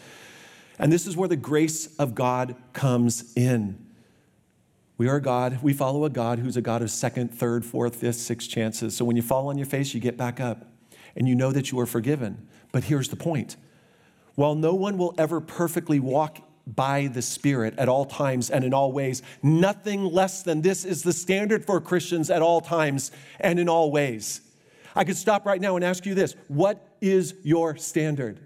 And 0.79 0.93
this 0.93 1.07
is 1.07 1.17
where 1.17 1.29
the 1.29 1.37
grace 1.37 1.97
of 1.97 2.15
God 2.15 2.55
comes 2.73 3.33
in. 3.35 3.85
We 4.97 5.09
are 5.09 5.21
God, 5.21 5.61
we 5.63 5.73
follow 5.73 6.05
a 6.05 6.11
God 6.11 6.41
who's 6.41 6.57
a 6.57 6.61
God 6.61 6.83
of 6.83 6.91
second, 6.91 7.29
third, 7.29 7.65
fourth, 7.65 7.97
fifth, 7.97 8.17
sixth 8.17 8.51
chances. 8.51 8.97
So 8.97 9.05
when 9.05 9.15
you 9.15 9.23
fall 9.23 9.49
on 9.49 9.57
your 9.57 9.67
face, 9.67 9.95
you 9.95 10.01
get 10.01 10.17
back 10.17 10.41
up 10.41 10.67
and 11.15 11.29
you 11.29 11.37
know 11.37 11.53
that 11.53 11.71
you 11.71 11.79
are 11.79 11.87
forgiven. 11.87 12.49
But 12.73 12.85
here's 12.85 13.09
the 13.09 13.17
point 13.17 13.57
while 14.35 14.55
no 14.55 14.75
one 14.75 14.99
will 14.99 15.15
ever 15.19 15.41
perfectly 15.41 15.99
walk 15.99 16.39
by 16.75 17.07
the 17.07 17.23
Spirit 17.23 17.75
at 17.79 17.89
all 17.89 18.05
times 18.05 18.51
and 18.51 18.65
in 18.65 18.75
all 18.75 18.93
ways, 18.93 19.23
nothing 19.43 20.05
less 20.05 20.43
than 20.43 20.63
this 20.63 20.85
is 20.85 21.03
the 21.03 21.13
standard 21.13 21.65
for 21.65 21.81
Christians 21.81 22.31
at 22.31 22.43
all 22.43 22.61
times 22.61 23.11
and 23.41 23.59
in 23.59 23.69
all 23.69 23.91
ways. 23.91 24.41
I 24.95 25.05
could 25.05 25.17
stop 25.17 25.47
right 25.47 25.61
now 25.61 25.77
and 25.77 25.85
ask 25.85 26.07
you 26.07 26.15
this 26.15 26.35
What 26.49 26.97
is 27.01 27.35
your 27.43 27.77
standard? 27.77 28.41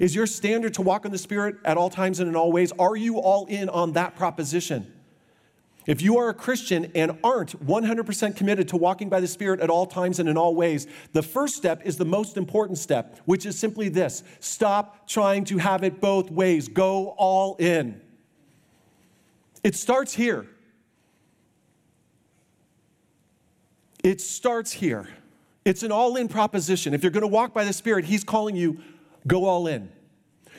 Is 0.00 0.14
your 0.14 0.26
standard 0.26 0.74
to 0.74 0.82
walk 0.82 1.04
in 1.04 1.12
the 1.12 1.18
Spirit 1.18 1.56
at 1.64 1.76
all 1.76 1.90
times 1.90 2.20
and 2.20 2.28
in 2.28 2.36
all 2.36 2.50
ways? 2.50 2.72
Are 2.78 2.96
you 2.96 3.18
all 3.18 3.46
in 3.46 3.68
on 3.68 3.92
that 3.92 4.16
proposition? 4.16 4.92
If 5.86 6.00
you 6.00 6.16
are 6.18 6.30
a 6.30 6.34
Christian 6.34 6.90
and 6.94 7.18
aren't 7.22 7.64
100% 7.66 8.36
committed 8.36 8.68
to 8.68 8.76
walking 8.76 9.08
by 9.10 9.20
the 9.20 9.26
Spirit 9.26 9.60
at 9.60 9.68
all 9.68 9.86
times 9.86 10.18
and 10.18 10.28
in 10.28 10.36
all 10.36 10.54
ways, 10.54 10.86
the 11.12 11.22
first 11.22 11.56
step 11.56 11.82
is 11.84 11.98
the 11.98 12.06
most 12.06 12.36
important 12.36 12.78
step, 12.78 13.18
which 13.26 13.44
is 13.44 13.58
simply 13.58 13.90
this 13.90 14.22
stop 14.40 15.06
trying 15.06 15.44
to 15.44 15.58
have 15.58 15.84
it 15.84 16.00
both 16.00 16.30
ways. 16.30 16.68
Go 16.68 17.08
all 17.18 17.56
in. 17.56 18.00
It 19.62 19.74
starts 19.74 20.14
here. 20.14 20.46
It 24.02 24.20
starts 24.20 24.72
here. 24.72 25.08
It's 25.64 25.82
an 25.82 25.92
all 25.92 26.16
in 26.16 26.28
proposition. 26.28 26.92
If 26.92 27.02
you're 27.02 27.10
going 27.10 27.22
to 27.22 27.26
walk 27.26 27.54
by 27.54 27.64
the 27.64 27.72
Spirit, 27.72 28.04
He's 28.04 28.24
calling 28.24 28.56
you, 28.56 28.80
go 29.26 29.46
all 29.46 29.66
in. 29.66 29.90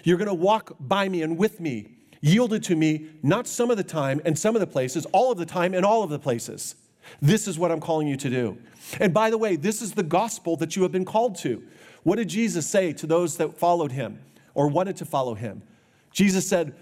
You're 0.04 0.18
going 0.18 0.28
to 0.28 0.34
walk 0.34 0.76
by 0.80 1.10
me 1.10 1.22
and 1.24 1.38
with 1.38 1.60
me 1.60 1.96
yielded 2.22 2.64
to 2.64 2.76
me, 2.76 3.08
not 3.24 3.48
some 3.48 3.72
of 3.72 3.78
the 3.78 3.84
time 3.84 4.22
and 4.26 4.38
some 4.38 4.56
of 4.56 4.60
the 4.60 4.68
places, 4.68 5.06
all 5.08 5.32
of 5.32 5.38
the 5.38 5.46
time 5.46 5.74
and 5.74 5.86
all 5.86 6.04
of 6.04 6.10
the 6.10 6.20
places. 6.20 6.76
This 7.22 7.48
is 7.48 7.60
what 7.60 7.72
I'm 7.72 7.80
calling 7.80 8.08
you 8.08 8.18
to 8.18 8.30
do. 8.30 8.58
And 9.00 9.14
by 9.14 9.30
the 9.30 9.38
way, 9.38 9.56
this 9.56 9.82
is 9.82 9.94
the 9.94 10.04
gospel 10.04 10.58
that 10.58 10.76
you 10.76 10.84
have 10.84 10.92
been 10.92 11.06
called 11.06 11.36
to. 11.38 11.64
What 12.04 12.18
did 12.18 12.30
Jesus 12.30 12.68
say 12.68 12.94
to 12.94 13.08
those 13.08 13.38
that 13.38 13.58
followed 13.58 13.92
him 13.92 14.20
or 14.54 14.68
wanted 14.68 14.98
to 14.98 15.06
follow 15.06 15.34
him? 15.34 15.64
Jesus 16.12 16.48
said, 16.48 16.76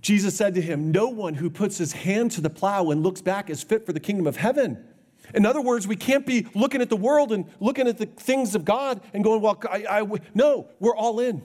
Jesus 0.00 0.36
said 0.36 0.54
to 0.54 0.62
him, 0.62 0.90
No 0.90 1.08
one 1.08 1.34
who 1.34 1.50
puts 1.50 1.78
his 1.78 1.92
hand 1.92 2.30
to 2.32 2.40
the 2.40 2.50
plow 2.50 2.90
and 2.90 3.02
looks 3.02 3.20
back 3.20 3.50
is 3.50 3.62
fit 3.62 3.84
for 3.84 3.92
the 3.92 4.00
kingdom 4.00 4.26
of 4.26 4.36
heaven. 4.36 4.84
In 5.34 5.44
other 5.44 5.60
words, 5.60 5.86
we 5.86 5.96
can't 5.96 6.24
be 6.24 6.46
looking 6.54 6.80
at 6.80 6.88
the 6.88 6.96
world 6.96 7.32
and 7.32 7.46
looking 7.60 7.88
at 7.88 7.98
the 7.98 8.06
things 8.06 8.54
of 8.54 8.64
God 8.64 9.00
and 9.12 9.24
going, 9.24 9.40
Well, 9.40 9.60
I, 9.70 10.02
I, 10.02 10.06
no, 10.34 10.68
we're 10.80 10.96
all 10.96 11.20
in. 11.20 11.42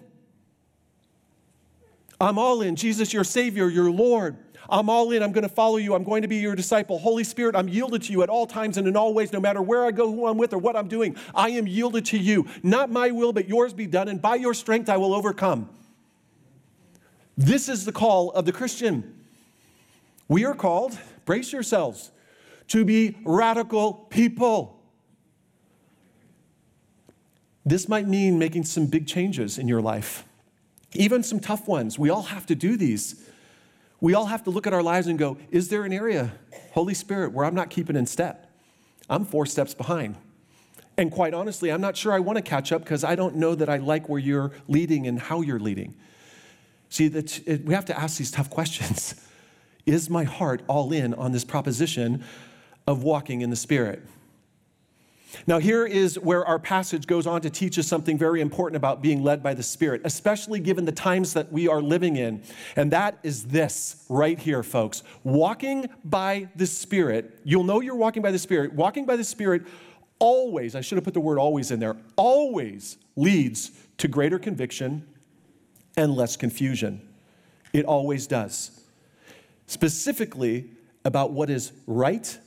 I'm 2.21 2.37
all 2.37 2.61
in. 2.61 2.75
Jesus, 2.75 3.11
your 3.11 3.23
Savior, 3.23 3.67
your 3.67 3.91
Lord. 3.91 4.37
I'm 4.69 4.89
all 4.89 5.11
in. 5.11 5.23
I'm 5.23 5.31
going 5.31 5.47
to 5.47 5.53
follow 5.53 5.77
you. 5.77 5.95
I'm 5.95 6.03
going 6.03 6.21
to 6.21 6.27
be 6.27 6.37
your 6.37 6.55
disciple. 6.55 6.99
Holy 6.99 7.23
Spirit, 7.23 7.55
I'm 7.55 7.67
yielded 7.67 8.03
to 8.03 8.11
you 8.11 8.21
at 8.21 8.29
all 8.29 8.45
times 8.45 8.77
and 8.77 8.87
in 8.87 8.95
all 8.95 9.13
ways, 9.13 9.33
no 9.33 9.39
matter 9.39 9.61
where 9.61 9.83
I 9.83 9.91
go, 9.91 10.11
who 10.11 10.27
I'm 10.27 10.37
with, 10.37 10.53
or 10.53 10.59
what 10.59 10.75
I'm 10.75 10.87
doing. 10.87 11.17
I 11.33 11.49
am 11.49 11.67
yielded 11.67 12.05
to 12.05 12.17
you. 12.17 12.47
Not 12.61 12.91
my 12.91 13.11
will, 13.11 13.33
but 13.33 13.49
yours 13.49 13.73
be 13.73 13.87
done, 13.87 14.07
and 14.07 14.21
by 14.21 14.35
your 14.35 14.53
strength 14.53 14.87
I 14.87 14.97
will 14.97 15.13
overcome. 15.13 15.69
This 17.37 17.67
is 17.67 17.85
the 17.85 17.91
call 17.91 18.31
of 18.31 18.45
the 18.45 18.51
Christian. 18.51 19.19
We 20.27 20.45
are 20.45 20.53
called, 20.53 20.97
brace 21.25 21.51
yourselves, 21.51 22.11
to 22.67 22.85
be 22.85 23.17
radical 23.25 23.93
people. 23.93 24.79
This 27.65 27.89
might 27.89 28.07
mean 28.07 28.37
making 28.37 28.65
some 28.65 28.85
big 28.85 29.07
changes 29.07 29.57
in 29.57 29.67
your 29.67 29.81
life 29.81 30.23
even 30.93 31.23
some 31.23 31.39
tough 31.39 31.67
ones. 31.67 31.97
We 31.97 32.09
all 32.09 32.23
have 32.23 32.45
to 32.47 32.55
do 32.55 32.77
these. 32.77 33.27
We 33.99 34.13
all 34.13 34.25
have 34.25 34.43
to 34.43 34.49
look 34.49 34.67
at 34.67 34.73
our 34.73 34.83
lives 34.83 35.07
and 35.07 35.17
go, 35.17 35.37
is 35.51 35.69
there 35.69 35.83
an 35.83 35.93
area, 35.93 36.33
Holy 36.71 36.93
Spirit, 36.93 37.33
where 37.33 37.45
I'm 37.45 37.55
not 37.55 37.69
keeping 37.69 37.95
in 37.95 38.05
step? 38.05 38.49
I'm 39.09 39.25
four 39.25 39.45
steps 39.45 39.73
behind. 39.73 40.15
And 40.97 41.11
quite 41.11 41.33
honestly, 41.33 41.71
I'm 41.71 41.81
not 41.81 41.95
sure 41.95 42.11
I 42.11 42.19
want 42.19 42.37
to 42.37 42.41
catch 42.41 42.71
up 42.71 42.83
because 42.83 43.03
I 43.03 43.15
don't 43.15 43.35
know 43.35 43.55
that 43.55 43.69
I 43.69 43.77
like 43.77 44.09
where 44.09 44.19
you're 44.19 44.51
leading 44.67 45.07
and 45.07 45.19
how 45.19 45.41
you're 45.41 45.59
leading. 45.59 45.93
See, 46.89 47.07
that 47.09 47.61
we 47.65 47.73
have 47.73 47.85
to 47.85 47.97
ask 47.97 48.17
these 48.17 48.31
tough 48.31 48.49
questions. 48.49 49.15
Is 49.85 50.09
my 50.09 50.25
heart 50.25 50.61
all 50.67 50.91
in 50.91 51.13
on 51.13 51.31
this 51.31 51.43
proposition 51.43 52.23
of 52.85 53.03
walking 53.03 53.41
in 53.41 53.49
the 53.49 53.55
Spirit? 53.55 54.03
Now, 55.47 55.59
here 55.59 55.85
is 55.85 56.19
where 56.19 56.45
our 56.45 56.59
passage 56.59 57.07
goes 57.07 57.25
on 57.25 57.41
to 57.41 57.49
teach 57.49 57.79
us 57.79 57.87
something 57.87 58.17
very 58.17 58.41
important 58.41 58.75
about 58.75 59.01
being 59.01 59.23
led 59.23 59.41
by 59.41 59.53
the 59.53 59.63
Spirit, 59.63 60.01
especially 60.03 60.59
given 60.59 60.85
the 60.85 60.91
times 60.91 61.33
that 61.33 61.51
we 61.51 61.67
are 61.67 61.81
living 61.81 62.17
in. 62.17 62.43
And 62.75 62.91
that 62.91 63.17
is 63.23 63.45
this 63.45 64.05
right 64.09 64.37
here, 64.37 64.63
folks. 64.63 65.03
Walking 65.23 65.89
by 66.03 66.49
the 66.55 66.67
Spirit, 66.67 67.39
you'll 67.43 67.63
know 67.63 67.81
you're 67.81 67.95
walking 67.95 68.21
by 68.21 68.31
the 68.31 68.39
Spirit. 68.39 68.73
Walking 68.73 69.05
by 69.05 69.15
the 69.15 69.23
Spirit 69.23 69.63
always, 70.19 70.75
I 70.75 70.81
should 70.81 70.97
have 70.97 71.05
put 71.05 71.13
the 71.13 71.21
word 71.21 71.39
always 71.39 71.71
in 71.71 71.79
there, 71.79 71.97
always 72.15 72.97
leads 73.15 73.71
to 73.97 74.07
greater 74.07 74.37
conviction 74.39 75.07
and 75.97 76.15
less 76.15 76.37
confusion. 76.37 77.01
It 77.73 77.85
always 77.85 78.27
does. 78.27 78.81
Specifically 79.67 80.71
about 81.05 81.31
what 81.31 81.49
is 81.49 81.71
right 81.87 82.37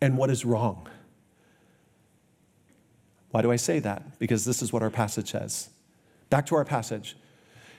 and 0.00 0.16
what 0.16 0.30
is 0.30 0.44
wrong. 0.44 0.88
Why 3.38 3.42
do 3.42 3.52
I 3.52 3.56
say 3.56 3.78
that? 3.78 4.18
Because 4.18 4.44
this 4.44 4.62
is 4.62 4.72
what 4.72 4.82
our 4.82 4.90
passage 4.90 5.30
says. 5.30 5.70
Back 6.28 6.46
to 6.46 6.56
our 6.56 6.64
passage. 6.64 7.16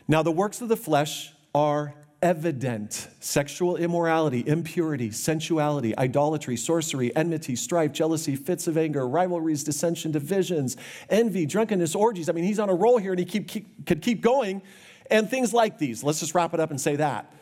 Now, 0.07 0.23
the 0.23 0.31
works 0.31 0.61
of 0.61 0.69
the 0.69 0.77
flesh 0.77 1.33
are 1.53 1.93
evident 2.21 3.09
sexual 3.19 3.75
immorality, 3.75 4.41
impurity, 4.47 5.11
sensuality, 5.11 5.97
idolatry, 5.97 6.55
sorcery, 6.55 7.13
enmity, 7.13 7.57
strife, 7.57 7.91
jealousy, 7.91 8.37
fits 8.37 8.67
of 8.67 8.77
anger, 8.77 9.05
rivalries, 9.05 9.65
dissension, 9.65 10.13
divisions, 10.13 10.77
envy, 11.09 11.45
drunkenness, 11.45 11.93
orgies. 11.93 12.29
I 12.29 12.31
mean, 12.31 12.45
he's 12.45 12.59
on 12.59 12.69
a 12.69 12.73
roll 12.73 12.97
here 12.97 13.11
and 13.11 13.19
he 13.19 13.25
keep, 13.25 13.49
keep, 13.49 13.85
could 13.85 14.01
keep 14.01 14.21
going. 14.21 14.61
And 15.11 15.29
things 15.29 15.53
like 15.53 15.77
these. 15.77 16.05
Let's 16.05 16.21
just 16.21 16.33
wrap 16.33 16.53
it 16.53 16.61
up 16.61 16.69
and 16.69 16.79
say 16.79 16.95
that. 16.95 17.33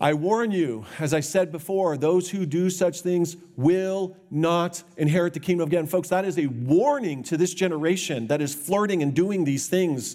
I 0.00 0.14
warn 0.14 0.52
you, 0.52 0.84
as 1.00 1.12
I 1.12 1.18
said 1.18 1.50
before, 1.50 1.96
those 1.96 2.30
who 2.30 2.46
do 2.46 2.70
such 2.70 3.00
things 3.00 3.36
will 3.56 4.16
not 4.30 4.84
inherit 4.96 5.34
the 5.34 5.40
kingdom 5.40 5.64
of 5.64 5.70
God. 5.70 5.90
folks, 5.90 6.08
that 6.10 6.24
is 6.24 6.38
a 6.38 6.46
warning 6.46 7.24
to 7.24 7.36
this 7.36 7.52
generation 7.52 8.28
that 8.28 8.40
is 8.40 8.54
flirting 8.54 9.02
and 9.02 9.12
doing 9.12 9.44
these 9.44 9.66
things 9.66 10.14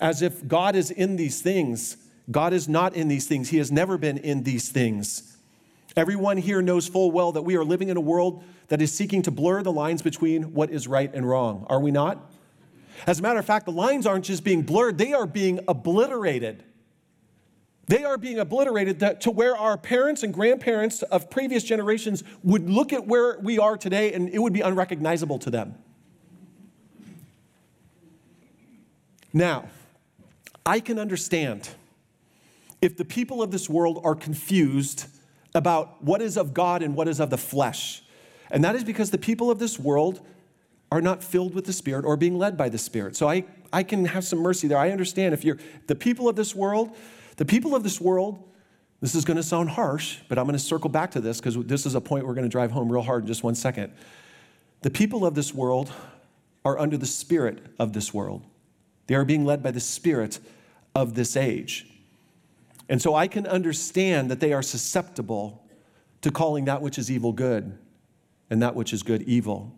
as 0.00 0.22
if 0.22 0.46
God 0.46 0.76
is 0.76 0.92
in 0.92 1.16
these 1.16 1.42
things. 1.42 1.96
God 2.30 2.52
is 2.52 2.68
not 2.68 2.94
in 2.94 3.08
these 3.08 3.26
things, 3.26 3.48
He 3.48 3.58
has 3.58 3.72
never 3.72 3.98
been 3.98 4.16
in 4.16 4.44
these 4.44 4.68
things. 4.68 5.36
Everyone 5.96 6.36
here 6.36 6.62
knows 6.62 6.86
full 6.86 7.10
well 7.10 7.32
that 7.32 7.42
we 7.42 7.56
are 7.56 7.64
living 7.64 7.88
in 7.88 7.96
a 7.96 8.00
world 8.00 8.44
that 8.68 8.80
is 8.80 8.92
seeking 8.94 9.22
to 9.22 9.32
blur 9.32 9.64
the 9.64 9.72
lines 9.72 10.02
between 10.02 10.54
what 10.54 10.70
is 10.70 10.86
right 10.86 11.12
and 11.12 11.28
wrong. 11.28 11.66
Are 11.68 11.80
we 11.80 11.90
not? 11.90 12.30
As 13.08 13.18
a 13.18 13.22
matter 13.22 13.40
of 13.40 13.44
fact, 13.44 13.66
the 13.66 13.72
lines 13.72 14.06
aren't 14.06 14.24
just 14.24 14.44
being 14.44 14.62
blurred, 14.62 14.98
they 14.98 15.12
are 15.12 15.26
being 15.26 15.58
obliterated. 15.66 16.62
They 17.90 18.04
are 18.04 18.16
being 18.16 18.38
obliterated 18.38 19.00
to 19.22 19.32
where 19.32 19.56
our 19.56 19.76
parents 19.76 20.22
and 20.22 20.32
grandparents 20.32 21.02
of 21.02 21.28
previous 21.28 21.64
generations 21.64 22.22
would 22.44 22.70
look 22.70 22.92
at 22.92 23.08
where 23.08 23.36
we 23.40 23.58
are 23.58 23.76
today 23.76 24.12
and 24.12 24.28
it 24.28 24.38
would 24.38 24.52
be 24.52 24.60
unrecognizable 24.60 25.40
to 25.40 25.50
them. 25.50 25.74
Now, 29.32 29.70
I 30.64 30.78
can 30.78 31.00
understand 31.00 31.68
if 32.80 32.96
the 32.96 33.04
people 33.04 33.42
of 33.42 33.50
this 33.50 33.68
world 33.68 34.00
are 34.04 34.14
confused 34.14 35.06
about 35.52 36.00
what 36.00 36.22
is 36.22 36.36
of 36.36 36.54
God 36.54 36.84
and 36.84 36.94
what 36.94 37.08
is 37.08 37.18
of 37.18 37.30
the 37.30 37.38
flesh. 37.38 38.04
And 38.52 38.62
that 38.62 38.76
is 38.76 38.84
because 38.84 39.10
the 39.10 39.18
people 39.18 39.50
of 39.50 39.58
this 39.58 39.80
world 39.80 40.24
are 40.92 41.00
not 41.00 41.24
filled 41.24 41.56
with 41.56 41.64
the 41.64 41.72
Spirit 41.72 42.04
or 42.04 42.16
being 42.16 42.38
led 42.38 42.56
by 42.56 42.68
the 42.68 42.78
Spirit. 42.78 43.16
So 43.16 43.28
I, 43.28 43.46
I 43.72 43.82
can 43.82 44.04
have 44.04 44.22
some 44.22 44.38
mercy 44.38 44.68
there. 44.68 44.78
I 44.78 44.92
understand 44.92 45.34
if 45.34 45.44
you're 45.44 45.58
the 45.88 45.96
people 45.96 46.28
of 46.28 46.36
this 46.36 46.54
world, 46.54 46.96
the 47.40 47.46
people 47.46 47.74
of 47.74 47.82
this 47.82 47.98
world, 47.98 48.38
this 49.00 49.14
is 49.14 49.24
going 49.24 49.38
to 49.38 49.42
sound 49.42 49.70
harsh, 49.70 50.18
but 50.28 50.38
I'm 50.38 50.44
going 50.44 50.58
to 50.58 50.62
circle 50.62 50.90
back 50.90 51.12
to 51.12 51.22
this 51.22 51.40
because 51.40 51.56
this 51.64 51.86
is 51.86 51.94
a 51.94 52.00
point 52.00 52.26
we're 52.26 52.34
going 52.34 52.44
to 52.44 52.50
drive 52.50 52.70
home 52.70 52.92
real 52.92 53.00
hard 53.00 53.22
in 53.22 53.28
just 53.28 53.42
one 53.42 53.54
second. 53.54 53.94
The 54.82 54.90
people 54.90 55.24
of 55.24 55.34
this 55.34 55.54
world 55.54 55.90
are 56.66 56.78
under 56.78 56.98
the 56.98 57.06
spirit 57.06 57.64
of 57.78 57.94
this 57.94 58.12
world, 58.12 58.44
they 59.06 59.14
are 59.14 59.24
being 59.24 59.46
led 59.46 59.62
by 59.62 59.70
the 59.70 59.80
spirit 59.80 60.38
of 60.94 61.14
this 61.14 61.34
age. 61.34 61.86
And 62.90 63.00
so 63.00 63.14
I 63.14 63.26
can 63.26 63.46
understand 63.46 64.30
that 64.30 64.40
they 64.40 64.52
are 64.52 64.62
susceptible 64.62 65.64
to 66.20 66.30
calling 66.30 66.66
that 66.66 66.82
which 66.82 66.98
is 66.98 67.10
evil 67.10 67.32
good 67.32 67.78
and 68.50 68.60
that 68.60 68.74
which 68.74 68.92
is 68.92 69.02
good 69.02 69.22
evil. 69.22 69.74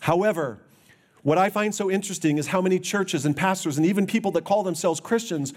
However, 0.00 0.58
what 1.22 1.38
I 1.38 1.48
find 1.48 1.74
so 1.74 1.90
interesting 1.90 2.36
is 2.36 2.48
how 2.48 2.60
many 2.60 2.78
churches 2.78 3.24
and 3.24 3.34
pastors 3.34 3.78
and 3.78 3.86
even 3.86 4.06
people 4.06 4.32
that 4.32 4.44
call 4.44 4.62
themselves 4.62 5.00
Christians 5.00 5.54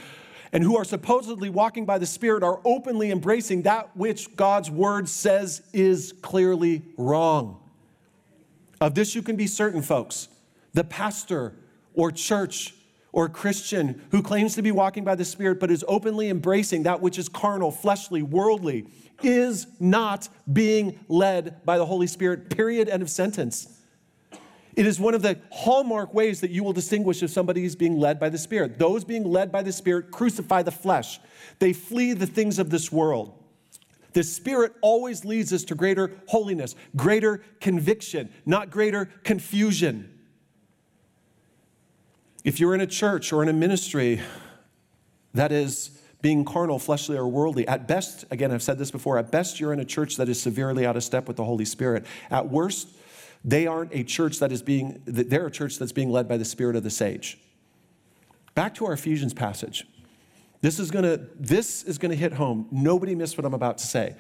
and 0.54 0.64
who 0.64 0.78
are 0.78 0.86
supposedly 0.86 1.50
walking 1.50 1.84
by 1.84 1.98
the 1.98 2.06
Spirit 2.06 2.44
are 2.44 2.62
openly 2.64 3.10
embracing 3.10 3.64
that 3.64 3.98
which 3.98 4.34
God's 4.36 4.70
word 4.70 5.10
says 5.10 5.64
is 5.74 6.14
clearly 6.22 6.84
wrong. 6.96 7.60
Of 8.80 8.94
this 8.94 9.16
you 9.16 9.24
can 9.24 9.36
be 9.36 9.48
certain, 9.48 9.82
folks. 9.82 10.30
The 10.74 10.84
pastor 10.84 11.56
or 11.96 12.12
church 12.12 12.76
or 13.12 13.30
Christian 13.30 14.02
who 14.12 14.22
claims 14.22 14.54
to 14.56 14.62
be 14.62 14.72
walking 14.72 15.04
by 15.04 15.16
the 15.16 15.26
Spirit 15.26 15.60
but 15.60 15.72
is 15.72 15.84
openly 15.88 16.30
embracing 16.30 16.84
that 16.84 17.02
which 17.02 17.18
is 17.18 17.28
carnal, 17.28 17.72
fleshly, 17.72 18.22
worldly, 18.22 18.86
is 19.24 19.66
not 19.80 20.30
being 20.52 21.00
led 21.08 21.66
by 21.66 21.80
the 21.80 21.86
Holy 21.86 22.08
Spirit, 22.08 22.50
period, 22.52 22.90
end 22.90 23.02
of 23.02 23.10
sentence. 23.10 23.80
It 24.76 24.88
is 24.88 25.00
one 25.00 25.14
of 25.14 25.22
the 25.22 25.40
hallmark 25.52 26.14
ways 26.14 26.42
that 26.42 26.50
you 26.50 26.64
will 26.64 26.74
distinguish 26.74 27.22
if 27.22 27.30
somebody 27.30 27.64
is 27.64 27.76
being 27.76 28.00
led 28.00 28.20
by 28.20 28.30
the 28.30 28.38
Spirit. 28.38 28.80
Those 28.80 29.04
being 29.04 29.24
led 29.24 29.52
by 29.52 29.62
the 29.62 29.72
Spirit 29.72 30.10
crucify 30.12 30.64
the 30.64 30.72
flesh, 30.72 31.20
they 31.60 31.74
flee 31.74 32.14
the 32.14 32.26
things 32.26 32.60
of 32.60 32.70
this 32.70 32.92
world. 32.92 33.38
The 34.14 34.24
Spirit 34.24 34.74
always 34.82 35.26
leads 35.26 35.52
us 35.54 35.64
to 35.66 35.76
greater 35.76 36.12
holiness, 36.28 36.76
greater 36.96 37.44
conviction, 37.60 38.32
not 38.46 38.70
greater 38.70 39.10
confusion. 39.24 40.10
If 42.44 42.60
you're 42.60 42.76
in 42.76 42.82
a 42.82 42.88
church 42.88 43.32
or 43.32 43.42
in 43.42 43.50
a 43.50 43.54
ministry 43.54 44.22
that 45.34 45.52
is 45.52 46.00
being 46.22 46.46
carnal, 46.46 46.80
fleshly, 46.80 47.18
or 47.18 47.28
worldly, 47.28 47.68
at 47.68 47.88
best, 47.88 48.26
again, 48.32 48.52
I've 48.52 48.64
said 48.64 48.78
this 48.78 48.92
before, 48.92 49.18
at 49.18 49.32
best, 49.32 49.60
you're 49.60 49.74
in 49.74 49.80
a 49.80 49.86
church 49.86 50.18
that 50.18 50.30
is 50.30 50.42
severely 50.42 50.86
out 50.86 50.96
of 50.96 51.04
step 51.04 51.28
with 51.28 51.38
the 51.38 51.44
Holy 51.44 51.66
Spirit. 51.66 52.06
At 52.30 52.50
worst, 52.50 52.88
they 53.44 53.68
aren't 53.68 53.94
a 53.94 54.04
church 54.04 54.40
that 54.40 54.52
is 54.52 54.62
being, 54.62 55.02
they're 55.06 55.48
a 55.48 55.52
church 55.52 55.78
that's 55.78 55.92
being 55.92 56.10
led 56.10 56.28
by 56.28 56.38
the 56.38 56.46
spirit 56.46 56.76
of 56.76 56.84
the 56.84 56.90
sage. 56.90 57.38
Back 58.56 58.76
to 58.76 58.86
our 58.86 58.94
Ephesians 58.94 59.34
passage. 59.34 59.86
This 60.62 60.80
is 60.80 60.92
gonna, 60.92 61.18
this 61.38 61.84
is 61.84 61.98
gonna 61.98 62.16
hit 62.16 62.34
home. 62.34 62.68
Nobody 62.72 63.16
missed 63.16 63.38
what 63.38 63.46
I'm 63.46 63.54
about 63.54 63.80
to 63.80 63.86
say. 63.86 64.16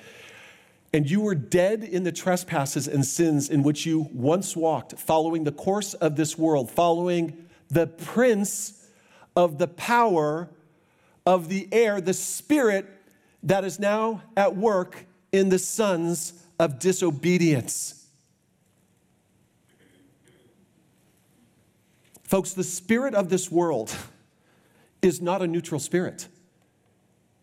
And 0.93 1.09
you 1.09 1.21
were 1.21 1.35
dead 1.35 1.83
in 1.83 2.03
the 2.03 2.11
trespasses 2.11 2.87
and 2.87 3.05
sins 3.05 3.49
in 3.49 3.63
which 3.63 3.85
you 3.85 4.09
once 4.13 4.55
walked, 4.55 4.99
following 4.99 5.43
the 5.43 5.51
course 5.51 5.93
of 5.95 6.15
this 6.15 6.37
world, 6.37 6.69
following 6.69 7.47
the 7.69 7.87
prince 7.87 8.85
of 9.35 9.57
the 9.57 9.67
power 9.67 10.49
of 11.25 11.47
the 11.47 11.67
air, 11.71 12.01
the 12.01 12.13
spirit 12.13 12.85
that 13.41 13.63
is 13.63 13.79
now 13.79 14.21
at 14.35 14.55
work 14.55 15.05
in 15.31 15.49
the 15.49 15.57
sons 15.57 16.33
of 16.59 16.77
disobedience 16.77 18.02
Folks, 22.33 22.53
the 22.53 22.63
spirit 22.63 23.13
of 23.13 23.29
this 23.29 23.51
world 23.51 23.95
is 25.03 25.21
not 25.21 25.43
a 25.43 25.47
neutral 25.47 25.79
spirit. 25.79 26.27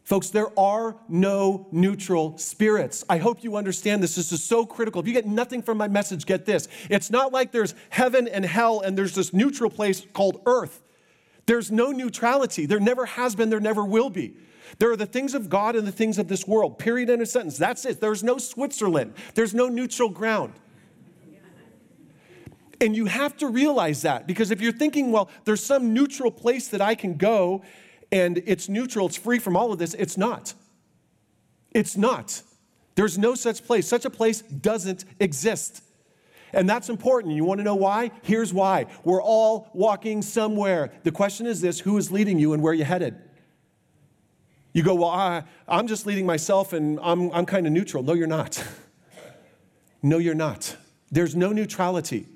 Folks, 0.03 0.31
there 0.31 0.49
are 0.59 0.97
no 1.09 1.69
neutral 1.71 2.37
spirits. 2.39 3.05
I 3.09 3.19
hope 3.19 3.45
you 3.45 3.55
understand 3.55 4.03
this. 4.03 4.17
This 4.17 4.33
is 4.33 4.43
so 4.43 4.67
critical. 4.67 5.01
If 5.01 5.07
you 5.07 5.13
get 5.13 5.29
nothing 5.29 5.63
from 5.63 5.79
my 5.79 5.87
message, 5.87 6.27
get 6.27 6.45
this. 6.45 6.67
It's 6.89 7.09
not 7.09 7.33
like 7.33 7.53
there's 7.53 7.77
heaven 7.91 8.27
and 8.27 8.45
hell 8.45 8.81
and 8.81 8.99
there's 8.99 9.15
this 9.15 9.33
neutral 9.33 9.71
place 9.71 10.05
called 10.13 10.43
earth. 10.45 10.83
There's 11.47 11.71
no 11.71 11.93
neutrality. 11.93 12.67
There 12.67 12.81
never 12.81 13.07
has 13.07 13.37
been, 13.37 13.49
there 13.49 13.61
never 13.61 13.85
will 13.85 14.11
be. 14.11 14.35
There 14.81 14.91
are 14.91 14.97
the 14.97 15.07
things 15.07 15.35
of 15.35 15.49
God 15.49 15.77
and 15.77 15.87
the 15.87 15.93
things 15.93 16.19
of 16.19 16.27
this 16.27 16.49
world. 16.49 16.81
Period. 16.81 17.11
End 17.11 17.23
of 17.23 17.29
sentence. 17.29 17.57
That's 17.57 17.85
it. 17.85 18.01
There's 18.01 18.25
no 18.25 18.39
Switzerland. 18.39 19.15
There's 19.37 19.55
no 19.55 19.69
neutral 19.69 20.09
ground. 20.09 20.55
And 22.81 22.97
you 22.97 23.07
have 23.07 23.37
to 23.39 23.49
realize 23.49 24.03
that 24.03 24.27
because 24.27 24.51
if 24.51 24.61
you're 24.61 24.73
thinking, 24.73 25.13
well, 25.13 25.29
there's 25.45 25.63
some 25.63 25.93
neutral 25.93 26.31
place 26.31 26.69
that 26.69 26.81
I 26.81 26.95
can 26.95 27.17
go 27.17 27.63
and 28.11 28.43
it's 28.47 28.69
neutral, 28.69 29.07
it's 29.07 29.17
free 29.17 29.39
from 29.39 29.57
all 29.57 29.73
of 29.73 29.79
this, 29.79 29.95
it's 29.95 30.17
not. 30.17 30.55
It's 31.73 31.97
not. 31.97 32.43
There's 32.95 33.19
no 33.19 33.35
such 33.35 33.65
place. 33.65 33.87
Such 33.87 34.05
a 34.05 34.11
place 34.11 34.43
doesn't 34.43 35.05
exist. 35.21 35.83
And 36.53 36.69
that's 36.69 36.89
important. 36.89 37.35
You 37.35 37.45
want 37.45 37.59
to 37.59 37.65
know 37.65 37.77
why? 37.77 38.11
Here's 38.23 38.53
why. 38.53 38.87
We're 39.05 39.23
all 39.23 39.71
walking 39.73 40.23
somewhere. 40.23 40.93
The 41.05 41.13
question 41.13 41.47
is 41.47 41.61
this 41.61 41.81
who 41.81 41.97
is 41.97 42.11
leading 42.11 42.39
you 42.39 42.53
and 42.53 42.63
where 42.63 42.73
are 42.73 42.75
you 42.75 42.85
headed? 42.85 43.17
You 44.73 44.83
go, 44.83 44.95
well, 44.95 45.11
I, 45.11 45.45
am 45.69 45.87
just 45.87 46.07
leading 46.07 46.27
myself 46.27 46.73
and 46.73 46.99
I'm, 47.03 47.31
I'm 47.33 47.47
kind 47.47 47.67
of 47.67 47.73
neutral. 47.73 48.03
No, 48.03 48.15
you're 48.15 48.27
not. 48.27 48.65
no, 50.03 50.19
you're 50.19 50.35
not. 50.35 50.77
There's 51.11 51.35
no 51.35 51.53
neutrality. 51.53 52.27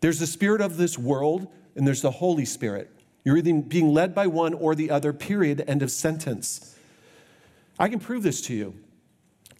There's 0.00 0.18
the 0.18 0.26
spirit 0.26 0.60
of 0.60 0.76
this 0.76 0.98
world, 0.98 1.48
and 1.74 1.86
there's 1.86 2.02
the 2.02 2.10
Holy 2.10 2.44
Spirit. 2.44 2.90
You're 3.24 3.36
either 3.36 3.54
being 3.60 3.92
led 3.92 4.14
by 4.14 4.26
one 4.26 4.54
or 4.54 4.74
the 4.74 4.90
other, 4.90 5.12
period, 5.12 5.62
end 5.66 5.82
of 5.82 5.90
sentence. 5.90 6.76
I 7.78 7.88
can 7.88 8.00
prove 8.00 8.22
this 8.22 8.40
to 8.42 8.54
you. 8.54 8.74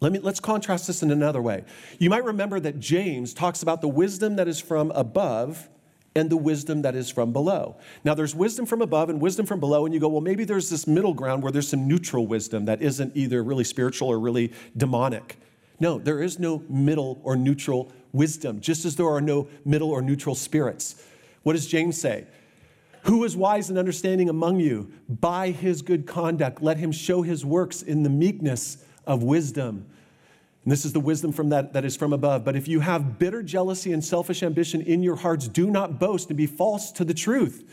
Let 0.00 0.12
me, 0.12 0.18
let's 0.18 0.40
contrast 0.40 0.86
this 0.86 1.02
in 1.02 1.10
another 1.10 1.42
way. 1.42 1.64
You 1.98 2.08
might 2.08 2.24
remember 2.24 2.58
that 2.60 2.80
James 2.80 3.34
talks 3.34 3.62
about 3.62 3.82
the 3.82 3.88
wisdom 3.88 4.36
that 4.36 4.48
is 4.48 4.58
from 4.58 4.90
above 4.92 5.68
and 6.16 6.30
the 6.30 6.36
wisdom 6.36 6.82
that 6.82 6.94
is 6.94 7.10
from 7.10 7.32
below. 7.32 7.76
Now, 8.02 8.14
there's 8.14 8.34
wisdom 8.34 8.66
from 8.66 8.82
above 8.82 9.10
and 9.10 9.20
wisdom 9.20 9.46
from 9.46 9.60
below, 9.60 9.84
and 9.84 9.94
you 9.94 10.00
go, 10.00 10.08
well, 10.08 10.22
maybe 10.22 10.44
there's 10.44 10.70
this 10.70 10.86
middle 10.86 11.14
ground 11.14 11.42
where 11.42 11.52
there's 11.52 11.68
some 11.68 11.86
neutral 11.86 12.26
wisdom 12.26 12.64
that 12.64 12.82
isn't 12.82 13.16
either 13.16 13.44
really 13.44 13.64
spiritual 13.64 14.08
or 14.08 14.18
really 14.18 14.52
demonic. 14.76 15.38
No, 15.80 15.98
there 15.98 16.22
is 16.22 16.38
no 16.38 16.62
middle 16.68 17.20
or 17.24 17.36
neutral 17.36 17.90
wisdom, 18.12 18.60
just 18.60 18.84
as 18.84 18.96
there 18.96 19.08
are 19.08 19.20
no 19.20 19.48
middle 19.64 19.90
or 19.90 20.02
neutral 20.02 20.34
spirits. 20.34 21.02
What 21.42 21.54
does 21.54 21.66
James 21.66 21.98
say? 21.98 22.26
Who 23.04 23.24
is 23.24 23.34
wise 23.34 23.70
and 23.70 23.78
understanding 23.78 24.28
among 24.28 24.60
you? 24.60 24.92
By 25.08 25.50
his 25.50 25.80
good 25.80 26.06
conduct, 26.06 26.62
let 26.62 26.76
him 26.76 26.92
show 26.92 27.22
his 27.22 27.46
works 27.46 27.80
in 27.80 28.02
the 28.02 28.10
meekness 28.10 28.84
of 29.06 29.22
wisdom. 29.22 29.86
And 30.64 30.70
this 30.70 30.84
is 30.84 30.92
the 30.92 31.00
wisdom 31.00 31.32
from 31.32 31.48
that 31.48 31.72
that 31.72 31.86
is 31.86 31.96
from 31.96 32.12
above. 32.12 32.44
But 32.44 32.56
if 32.56 32.68
you 32.68 32.80
have 32.80 33.18
bitter 33.18 33.42
jealousy 33.42 33.94
and 33.94 34.04
selfish 34.04 34.42
ambition 34.42 34.82
in 34.82 35.02
your 35.02 35.16
hearts, 35.16 35.48
do 35.48 35.70
not 35.70 35.98
boast 35.98 36.28
and 36.28 36.36
be 36.36 36.46
false 36.46 36.92
to 36.92 37.04
the 37.04 37.14
truth. 37.14 37.64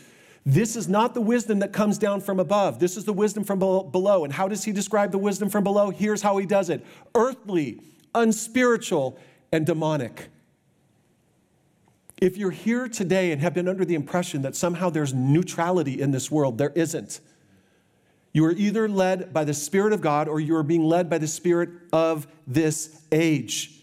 This 0.46 0.76
is 0.76 0.88
not 0.88 1.12
the 1.12 1.20
wisdom 1.20 1.58
that 1.58 1.74
comes 1.74 1.98
down 1.98 2.22
from 2.22 2.40
above. 2.40 2.78
This 2.78 2.96
is 2.96 3.04
the 3.04 3.12
wisdom 3.12 3.44
from 3.44 3.58
below. 3.58 4.24
And 4.24 4.32
how 4.32 4.48
does 4.48 4.64
he 4.64 4.72
describe 4.72 5.12
the 5.12 5.18
wisdom 5.18 5.50
from 5.50 5.62
below? 5.62 5.90
Here's 5.90 6.22
how 6.22 6.38
he 6.38 6.46
does 6.46 6.70
it 6.70 6.86
earthly, 7.14 7.82
unspiritual, 8.18 9.18
and 9.52 9.64
demonic. 9.64 10.28
If 12.20 12.36
you're 12.36 12.50
here 12.50 12.88
today 12.88 13.30
and 13.32 13.40
have 13.40 13.54
been 13.54 13.68
under 13.68 13.84
the 13.84 13.94
impression 13.94 14.42
that 14.42 14.56
somehow 14.56 14.90
there's 14.90 15.14
neutrality 15.14 16.00
in 16.00 16.10
this 16.10 16.30
world, 16.30 16.58
there 16.58 16.72
isn't. 16.74 17.20
You 18.32 18.44
are 18.44 18.52
either 18.52 18.88
led 18.88 19.32
by 19.32 19.44
the 19.44 19.54
Spirit 19.54 19.92
of 19.92 20.00
God 20.00 20.28
or 20.28 20.40
you 20.40 20.56
are 20.56 20.62
being 20.62 20.84
led 20.84 21.08
by 21.08 21.18
the 21.18 21.26
Spirit 21.26 21.70
of 21.92 22.26
this 22.46 23.00
age. 23.10 23.82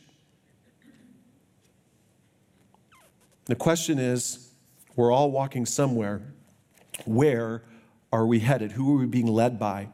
The 3.46 3.56
question 3.56 4.00
is 4.00 4.52
we're 4.96 5.12
all 5.12 5.32
walking 5.32 5.66
somewhere. 5.66 6.22
Where 7.06 7.64
are 8.12 8.26
we 8.26 8.40
headed? 8.40 8.74
Who 8.74 8.96
are 8.96 9.00
we 9.00 9.06
being 9.06 9.28
led 9.28 9.60
by? 9.60 9.90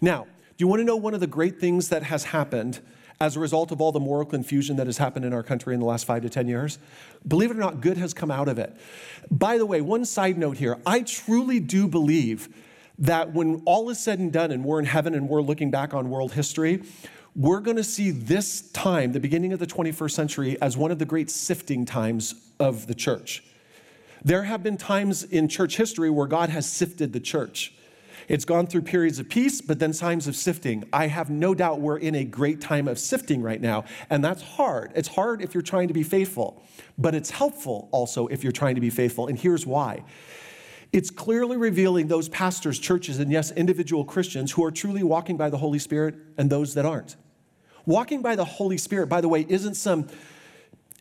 Now, 0.00 0.24
do 0.24 0.64
you 0.64 0.68
want 0.68 0.80
to 0.80 0.84
know 0.84 0.96
one 0.96 1.14
of 1.14 1.20
the 1.20 1.26
great 1.26 1.60
things 1.60 1.88
that 1.88 2.02
has 2.04 2.24
happened 2.24 2.80
as 3.20 3.36
a 3.36 3.40
result 3.40 3.72
of 3.72 3.80
all 3.80 3.90
the 3.90 4.00
moral 4.00 4.24
confusion 4.24 4.76
that 4.76 4.86
has 4.86 4.98
happened 4.98 5.24
in 5.24 5.32
our 5.32 5.42
country 5.42 5.74
in 5.74 5.80
the 5.80 5.86
last 5.86 6.04
five 6.04 6.22
to 6.22 6.28
10 6.28 6.46
years. 6.46 6.78
Believe 7.26 7.50
it 7.50 7.56
or 7.56 7.60
not, 7.60 7.80
good 7.80 7.96
has 7.96 8.14
come 8.14 8.30
out 8.30 8.48
of 8.48 8.58
it. 8.58 8.76
By 9.30 9.58
the 9.58 9.66
way, 9.66 9.80
one 9.80 10.04
side 10.04 10.38
note 10.38 10.58
here 10.58 10.78
I 10.86 11.00
truly 11.00 11.60
do 11.60 11.88
believe 11.88 12.48
that 12.98 13.32
when 13.32 13.62
all 13.64 13.90
is 13.90 13.98
said 13.98 14.18
and 14.18 14.32
done 14.32 14.50
and 14.50 14.64
we're 14.64 14.78
in 14.78 14.86
heaven 14.86 15.14
and 15.14 15.28
we're 15.28 15.42
looking 15.42 15.70
back 15.70 15.94
on 15.94 16.10
world 16.10 16.32
history, 16.32 16.82
we're 17.36 17.60
going 17.60 17.76
to 17.76 17.84
see 17.84 18.10
this 18.10 18.70
time, 18.72 19.12
the 19.12 19.20
beginning 19.20 19.52
of 19.52 19.60
the 19.60 19.66
21st 19.66 20.10
century, 20.10 20.60
as 20.60 20.76
one 20.76 20.90
of 20.90 20.98
the 20.98 21.04
great 21.04 21.30
sifting 21.30 21.84
times 21.84 22.34
of 22.58 22.86
the 22.88 22.94
church. 22.94 23.44
There 24.24 24.42
have 24.42 24.64
been 24.64 24.76
times 24.76 25.22
in 25.22 25.48
church 25.48 25.76
history 25.76 26.10
where 26.10 26.26
God 26.26 26.48
has 26.48 26.68
sifted 26.68 27.12
the 27.12 27.20
church. 27.20 27.72
It's 28.28 28.44
gone 28.44 28.66
through 28.66 28.82
periods 28.82 29.18
of 29.18 29.28
peace, 29.28 29.62
but 29.62 29.78
then 29.78 29.92
times 29.92 30.28
of 30.28 30.36
sifting. 30.36 30.84
I 30.92 31.06
have 31.06 31.30
no 31.30 31.54
doubt 31.54 31.80
we're 31.80 31.96
in 31.96 32.14
a 32.14 32.24
great 32.24 32.60
time 32.60 32.86
of 32.86 32.98
sifting 32.98 33.40
right 33.40 33.60
now, 33.60 33.84
and 34.10 34.22
that's 34.22 34.42
hard. 34.42 34.92
It's 34.94 35.08
hard 35.08 35.40
if 35.40 35.54
you're 35.54 35.62
trying 35.62 35.88
to 35.88 35.94
be 35.94 36.02
faithful, 36.02 36.62
but 36.98 37.14
it's 37.14 37.30
helpful 37.30 37.88
also 37.90 38.26
if 38.26 38.42
you're 38.42 38.52
trying 38.52 38.74
to 38.74 38.82
be 38.82 38.90
faithful, 38.90 39.26
and 39.26 39.38
here's 39.38 39.66
why. 39.66 40.04
It's 40.92 41.10
clearly 41.10 41.56
revealing 41.56 42.08
those 42.08 42.28
pastors, 42.28 42.78
churches, 42.78 43.18
and 43.18 43.32
yes, 43.32 43.50
individual 43.52 44.04
Christians 44.04 44.52
who 44.52 44.64
are 44.64 44.70
truly 44.70 45.02
walking 45.02 45.36
by 45.36 45.50
the 45.50 45.58
Holy 45.58 45.78
Spirit 45.78 46.14
and 46.36 46.50
those 46.50 46.74
that 46.74 46.84
aren't. 46.84 47.16
Walking 47.86 48.20
by 48.20 48.36
the 48.36 48.44
Holy 48.44 48.78
Spirit, 48.78 49.08
by 49.08 49.22
the 49.22 49.28
way, 49.28 49.46
isn't 49.48 49.74
some 49.74 50.08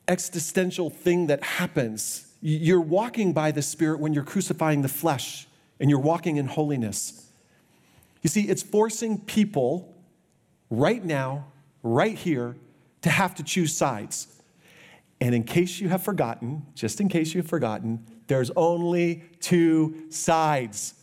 existential 0.08 0.90
thing 0.90 1.28
that 1.28 1.44
happens. 1.44 2.26
You're 2.42 2.82
walking 2.82 3.34
by 3.34 3.52
the 3.52 3.62
Spirit 3.62 4.00
when 4.00 4.14
you're 4.14 4.24
crucifying 4.24 4.82
the 4.82 4.90
flesh 4.90 5.47
and 5.80 5.90
you're 5.90 6.00
walking 6.00 6.38
in 6.38 6.48
holiness. 6.48 7.30
You 8.22 8.30
see, 8.30 8.44
it's 8.44 8.64
forcing 8.64 9.20
people 9.20 9.96
right 10.70 11.04
now, 11.04 11.46
right 11.84 12.18
here, 12.18 12.56
to 13.02 13.10
have 13.10 13.36
to 13.36 13.44
choose 13.44 13.76
sides. 13.76 14.28
And 15.20 15.34
in 15.34 15.44
case 15.44 15.80
you 15.80 15.90
have 15.90 16.04
forgotten, 16.04 16.66
just 16.76 17.02
in 17.02 17.10
case 17.10 17.34
you've 17.34 17.48
forgotten, 17.48 18.06
there's 18.28 18.52
only 18.56 19.24
two 19.40 20.10
sides. 20.10 20.94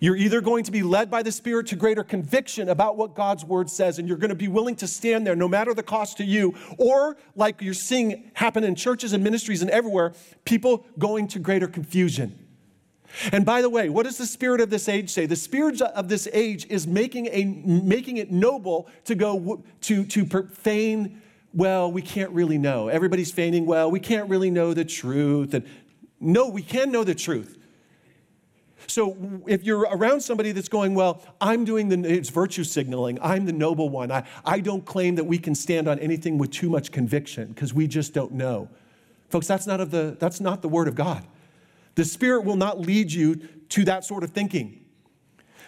You're 0.00 0.16
either 0.16 0.40
going 0.40 0.64
to 0.64 0.72
be 0.72 0.82
led 0.82 1.10
by 1.10 1.22
the 1.22 1.32
Spirit 1.32 1.68
to 1.68 1.76
greater 1.76 2.02
conviction 2.02 2.68
about 2.68 2.96
what 2.96 3.14
God's 3.14 3.44
word 3.44 3.70
says, 3.70 3.98
and 3.98 4.08
you're 4.08 4.18
going 4.18 4.30
to 4.30 4.34
be 4.34 4.48
willing 4.48 4.76
to 4.76 4.86
stand 4.86 5.26
there 5.26 5.36
no 5.36 5.48
matter 5.48 5.72
the 5.72 5.82
cost 5.82 6.16
to 6.18 6.24
you, 6.24 6.54
or 6.78 7.16
like 7.36 7.62
you're 7.62 7.74
seeing 7.74 8.30
happen 8.34 8.64
in 8.64 8.74
churches 8.74 9.12
and 9.12 9.22
ministries 9.22 9.62
and 9.62 9.70
everywhere, 9.70 10.12
people 10.44 10.84
going 10.98 11.28
to 11.28 11.38
greater 11.38 11.68
confusion. 11.68 12.38
And 13.32 13.44
by 13.44 13.62
the 13.62 13.70
way, 13.70 13.88
what 13.88 14.04
does 14.04 14.18
the 14.18 14.26
spirit 14.26 14.60
of 14.60 14.70
this 14.70 14.88
age 14.88 15.10
say? 15.10 15.26
The 15.26 15.36
spirit 15.36 15.80
of 15.80 16.08
this 16.08 16.28
age 16.32 16.66
is 16.68 16.86
making, 16.86 17.26
a, 17.26 17.44
making 17.44 18.16
it 18.16 18.30
noble 18.30 18.88
to 19.04 19.14
go 19.14 19.62
to, 19.82 20.04
to 20.04 20.24
feign, 20.48 21.20
well, 21.52 21.90
we 21.90 22.02
can't 22.02 22.30
really 22.30 22.58
know. 22.58 22.88
Everybody's 22.88 23.30
feigning, 23.30 23.66
well, 23.66 23.90
we 23.90 24.00
can't 24.00 24.28
really 24.28 24.50
know 24.50 24.74
the 24.74 24.84
truth. 24.84 25.54
And 25.54 25.64
no, 26.20 26.48
we 26.48 26.62
can 26.62 26.90
know 26.90 27.04
the 27.04 27.14
truth. 27.14 27.58
So 28.86 29.16
if 29.46 29.64
you're 29.64 29.80
around 29.80 30.20
somebody 30.20 30.52
that's 30.52 30.68
going, 30.68 30.94
well, 30.94 31.22
I'm 31.40 31.64
doing 31.64 31.88
the, 31.88 32.08
it's 32.08 32.28
virtue 32.28 32.64
signaling, 32.64 33.18
I'm 33.22 33.46
the 33.46 33.52
noble 33.52 33.88
one, 33.88 34.12
I, 34.12 34.24
I 34.44 34.60
don't 34.60 34.84
claim 34.84 35.14
that 35.14 35.24
we 35.24 35.38
can 35.38 35.54
stand 35.54 35.88
on 35.88 35.98
anything 36.00 36.38
with 36.38 36.50
too 36.50 36.68
much 36.68 36.92
conviction 36.92 37.48
because 37.48 37.72
we 37.72 37.86
just 37.86 38.12
don't 38.12 38.32
know. 38.32 38.68
Folks, 39.30 39.46
that's 39.46 39.66
not, 39.66 39.80
of 39.80 39.90
the, 39.90 40.16
that's 40.18 40.40
not 40.40 40.62
the 40.62 40.68
word 40.68 40.88
of 40.88 40.94
God. 40.94 41.26
The 41.94 42.04
Spirit 42.04 42.44
will 42.44 42.56
not 42.56 42.80
lead 42.80 43.12
you 43.12 43.36
to 43.70 43.84
that 43.84 44.04
sort 44.04 44.24
of 44.24 44.30
thinking. 44.30 44.84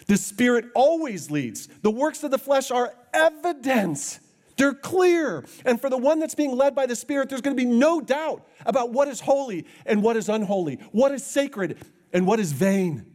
The 0.07 0.17
Spirit 0.17 0.65
always 0.73 1.29
leads. 1.29 1.67
The 1.67 1.91
works 1.91 2.23
of 2.23 2.31
the 2.31 2.37
flesh 2.37 2.71
are 2.71 2.93
evidence. 3.13 4.19
They're 4.57 4.73
clear. 4.73 5.45
And 5.65 5.79
for 5.79 5.89
the 5.89 5.97
one 5.97 6.19
that's 6.19 6.35
being 6.35 6.55
led 6.55 6.73
by 6.75 6.85
the 6.85 6.95
Spirit, 6.95 7.29
there's 7.29 7.41
going 7.41 7.55
to 7.55 7.61
be 7.61 7.69
no 7.69 8.01
doubt 8.01 8.47
about 8.65 8.91
what 8.91 9.07
is 9.07 9.19
holy 9.19 9.65
and 9.85 10.01
what 10.01 10.17
is 10.17 10.29
unholy, 10.29 10.79
what 10.91 11.11
is 11.11 11.25
sacred 11.25 11.77
and 12.11 12.25
what 12.25 12.39
is 12.39 12.51
vain. 12.53 13.05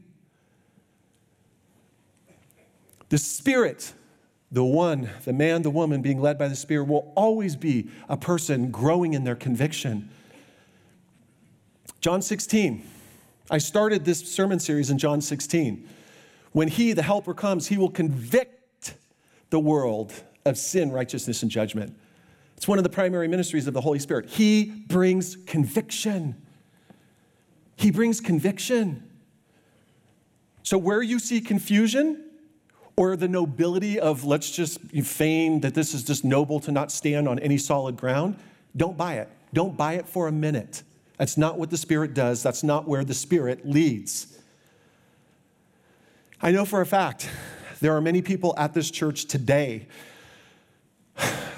The 3.09 3.19
Spirit, 3.19 3.93
the 4.51 4.65
one, 4.65 5.11
the 5.25 5.33
man, 5.33 5.63
the 5.63 5.71
woman 5.71 6.01
being 6.01 6.21
led 6.21 6.39
by 6.39 6.49
the 6.49 6.57
Spirit, 6.57 6.85
will 6.85 7.13
always 7.17 7.57
be 7.57 7.91
a 8.09 8.17
person 8.17 8.71
growing 8.71 9.15
in 9.15 9.25
their 9.25 9.35
conviction. 9.35 10.11
John 12.01 12.23
16. 12.23 12.87
I 13.53 13.59
started 13.59 14.07
this 14.07 14.21
sermon 14.21 14.59
series 14.59 14.89
in 14.89 14.97
John 14.97 15.21
16. 15.21 15.87
When 16.53 16.69
He, 16.69 16.95
the 16.95 17.03
Helper, 17.03 17.35
comes, 17.35 17.67
He 17.67 17.77
will 17.77 17.91
convict 17.91 18.95
the 19.51 19.61
world 19.61 20.15
of 20.47 20.57
sin, 20.57 20.91
righteousness, 20.91 21.43
and 21.43 21.51
judgment. 21.51 21.95
It's 22.57 22.67
one 22.67 22.79
of 22.79 22.85
the 22.85 22.91
primary 22.91 23.29
ministries 23.29 23.67
of 23.67 23.75
the 23.75 23.83
Holy 23.83 23.99
Spirit. 23.99 24.31
He 24.31 24.65
brings 24.65 25.37
conviction. 25.37 26.35
He 27.77 27.91
brings 27.91 28.23
conviction. 28.23 29.03
So, 30.63 30.79
where 30.79 31.03
you 31.03 31.19
see 31.19 31.43
confusion 31.43 32.25
or 32.97 33.17
the 33.17 33.29
nobility 33.29 34.01
of 34.01 34.25
let's 34.25 34.51
just 34.51 34.81
feign 34.81 35.61
that 35.61 35.75
this 35.75 35.93
is 35.93 36.05
just 36.05 36.25
noble 36.25 36.59
to 36.61 36.73
not 36.73 36.91
stand 36.91 37.29
on 37.29 37.39
any 37.39 37.59
solid 37.59 37.99
ground, 37.99 38.39
don't 38.75 38.97
buy 38.97 39.17
it. 39.17 39.29
Don't 39.53 39.77
buy 39.77 39.95
it 39.95 40.09
for 40.09 40.27
a 40.27 40.33
minute. 40.33 40.85
That's 41.23 41.37
not 41.37 41.57
what 41.57 41.71
the 41.71 41.77
Spirit 41.77 42.15
does, 42.15 42.43
that's 42.43 42.65
not 42.65 42.89
where 42.89 43.05
the 43.05 43.15
Spirit 43.15 43.65
leads. 43.65 44.41
I 46.41 46.51
know 46.51 46.65
for 46.65 46.81
a 46.81 46.85
fact 46.85 47.31
there 47.81 47.95
are 47.97 48.01
many 48.01 48.23
people 48.23 48.55
at 48.59 48.75
this 48.75 48.91
church 48.91 49.27
today 49.27 49.87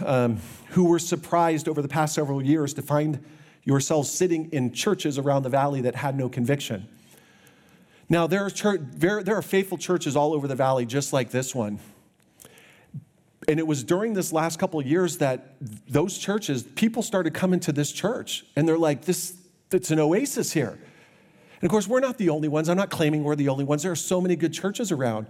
um, 0.04 0.38
who 0.72 0.84
were 0.84 0.98
surprised 0.98 1.66
over 1.66 1.80
the 1.80 1.88
past 1.88 2.14
several 2.14 2.44
years 2.44 2.74
to 2.74 2.82
find 2.82 3.24
yourselves 3.62 4.10
sitting 4.10 4.50
in 4.50 4.70
churches 4.70 5.16
around 5.16 5.44
the 5.44 5.48
valley 5.48 5.80
that 5.80 5.94
had 5.94 6.14
no 6.14 6.28
conviction. 6.28 6.86
Now, 8.10 8.26
there 8.26 8.44
are, 8.44 8.50
church, 8.50 8.82
there, 8.82 9.22
there 9.22 9.36
are 9.36 9.40
faithful 9.40 9.78
churches 9.78 10.14
all 10.14 10.34
over 10.34 10.46
the 10.46 10.54
valley 10.54 10.84
just 10.84 11.14
like 11.14 11.30
this 11.30 11.54
one. 11.54 11.80
And 13.48 13.58
it 13.58 13.66
was 13.66 13.82
during 13.82 14.12
this 14.12 14.30
last 14.30 14.58
couple 14.58 14.78
of 14.78 14.86
years 14.86 15.16
that 15.18 15.56
those 15.88 16.18
churches, 16.18 16.64
people 16.64 17.02
started 17.02 17.32
coming 17.32 17.60
to 17.60 17.72
this 17.72 17.90
church 17.92 18.44
and 18.56 18.68
they're 18.68 18.76
like, 18.76 19.06
this, 19.06 19.38
it's 19.70 19.90
an 19.90 19.98
oasis 19.98 20.52
here. 20.52 20.78
And 21.60 21.64
of 21.64 21.70
course, 21.70 21.88
we're 21.88 22.00
not 22.00 22.18
the 22.18 22.28
only 22.30 22.48
ones. 22.48 22.68
I'm 22.68 22.76
not 22.76 22.90
claiming 22.90 23.24
we're 23.24 23.36
the 23.36 23.48
only 23.48 23.64
ones. 23.64 23.82
There 23.82 23.92
are 23.92 23.96
so 23.96 24.20
many 24.20 24.36
good 24.36 24.52
churches 24.52 24.92
around. 24.92 25.26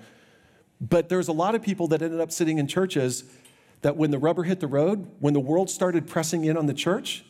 But 0.81 1.09
there's 1.09 1.29
a 1.29 1.33
lot 1.33 1.55
of 1.55 1.63
people 1.63 1.89
that 1.89 2.03
ended 2.03 2.21
up 2.21 2.33
sitting 2.33 2.59
in 2.59 2.67
churches 2.67 3.25
that 3.83 3.97
when 3.97 4.11
the 4.11 4.19
rubber 4.19 4.43
hit 4.43 4.61
the 4.61 4.67
road, 4.67 5.07
when 5.21 5.35
the 5.35 5.41
world 5.41 5.71
started 5.71 6.07
pressing 6.07 6.45
in 6.45 6.57
on 6.57 6.67
the 6.67 6.75
church, 6.75 7.25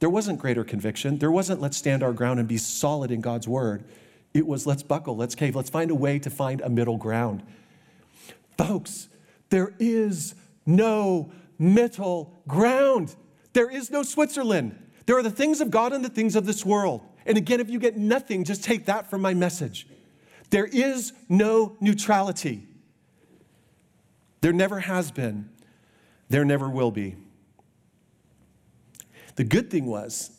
there 0.00 0.10
wasn't 0.10 0.38
greater 0.38 0.64
conviction. 0.64 1.18
There 1.18 1.30
wasn't 1.30 1.60
let's 1.60 1.76
stand 1.76 2.02
our 2.02 2.12
ground 2.12 2.40
and 2.40 2.48
be 2.48 2.56
solid 2.56 3.10
in 3.10 3.20
God's 3.20 3.46
word. 3.46 3.84
It 4.32 4.46
was 4.46 4.66
let's 4.66 4.82
buckle, 4.82 5.16
let's 5.16 5.34
cave, 5.34 5.54
let's 5.54 5.70
find 5.70 5.90
a 5.90 5.94
way 5.94 6.18
to 6.18 6.30
find 6.30 6.60
a 6.62 6.68
middle 6.68 6.96
ground. 6.96 7.42
Folks, 8.56 9.08
there 9.50 9.74
is 9.78 10.34
no 10.66 11.32
middle 11.58 12.42
ground. 12.48 13.14
There 13.52 13.70
is 13.70 13.90
no 13.90 14.02
Switzerland. 14.02 14.76
There 15.10 15.18
are 15.18 15.24
the 15.24 15.30
things 15.32 15.60
of 15.60 15.72
God 15.72 15.92
and 15.92 16.04
the 16.04 16.08
things 16.08 16.36
of 16.36 16.46
this 16.46 16.64
world. 16.64 17.00
And 17.26 17.36
again, 17.36 17.58
if 17.58 17.68
you 17.68 17.80
get 17.80 17.96
nothing, 17.96 18.44
just 18.44 18.62
take 18.62 18.84
that 18.84 19.10
from 19.10 19.20
my 19.20 19.34
message. 19.34 19.88
There 20.50 20.66
is 20.66 21.12
no 21.28 21.76
neutrality. 21.80 22.62
There 24.40 24.52
never 24.52 24.78
has 24.78 25.10
been. 25.10 25.50
There 26.28 26.44
never 26.44 26.70
will 26.70 26.92
be. 26.92 27.16
The 29.34 29.42
good 29.42 29.68
thing 29.68 29.86
was, 29.86 30.30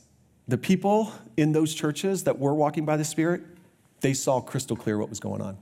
the 0.47 0.57
people 0.57 1.11
in 1.35 1.51
those 1.51 1.73
churches 1.73 2.23
that 2.23 2.39
were 2.39 2.53
walking 2.53 2.85
by 2.85 2.95
the 2.95 3.03
Spirit, 3.03 3.41
they 3.99 4.13
saw 4.13 4.39
crystal 4.39 4.77
clear 4.77 4.97
what 4.97 5.09
was 5.09 5.19
going 5.19 5.41
on. 5.41 5.57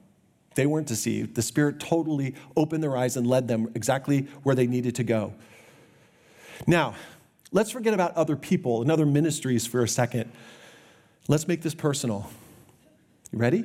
They 0.53 0.67
weren't 0.67 0.85
deceived. 0.85 1.33
The 1.33 1.41
Spirit 1.41 1.79
totally 1.79 2.35
opened 2.55 2.83
their 2.83 2.95
eyes 2.95 3.17
and 3.17 3.25
led 3.25 3.47
them 3.47 3.71
exactly 3.73 4.27
where 4.43 4.53
they 4.53 4.67
needed 4.67 4.93
to 4.97 5.03
go. 5.03 5.33
Now, 6.67 6.93
Let's 7.51 7.71
forget 7.71 7.93
about 7.93 8.15
other 8.15 8.35
people 8.35 8.81
and 8.81 8.91
other 8.91 9.05
ministries 9.05 9.65
for 9.65 9.83
a 9.83 9.87
second. 9.87 10.31
Let's 11.27 11.47
make 11.47 11.61
this 11.61 11.73
personal. 11.73 12.29
You 13.31 13.39
ready? 13.39 13.63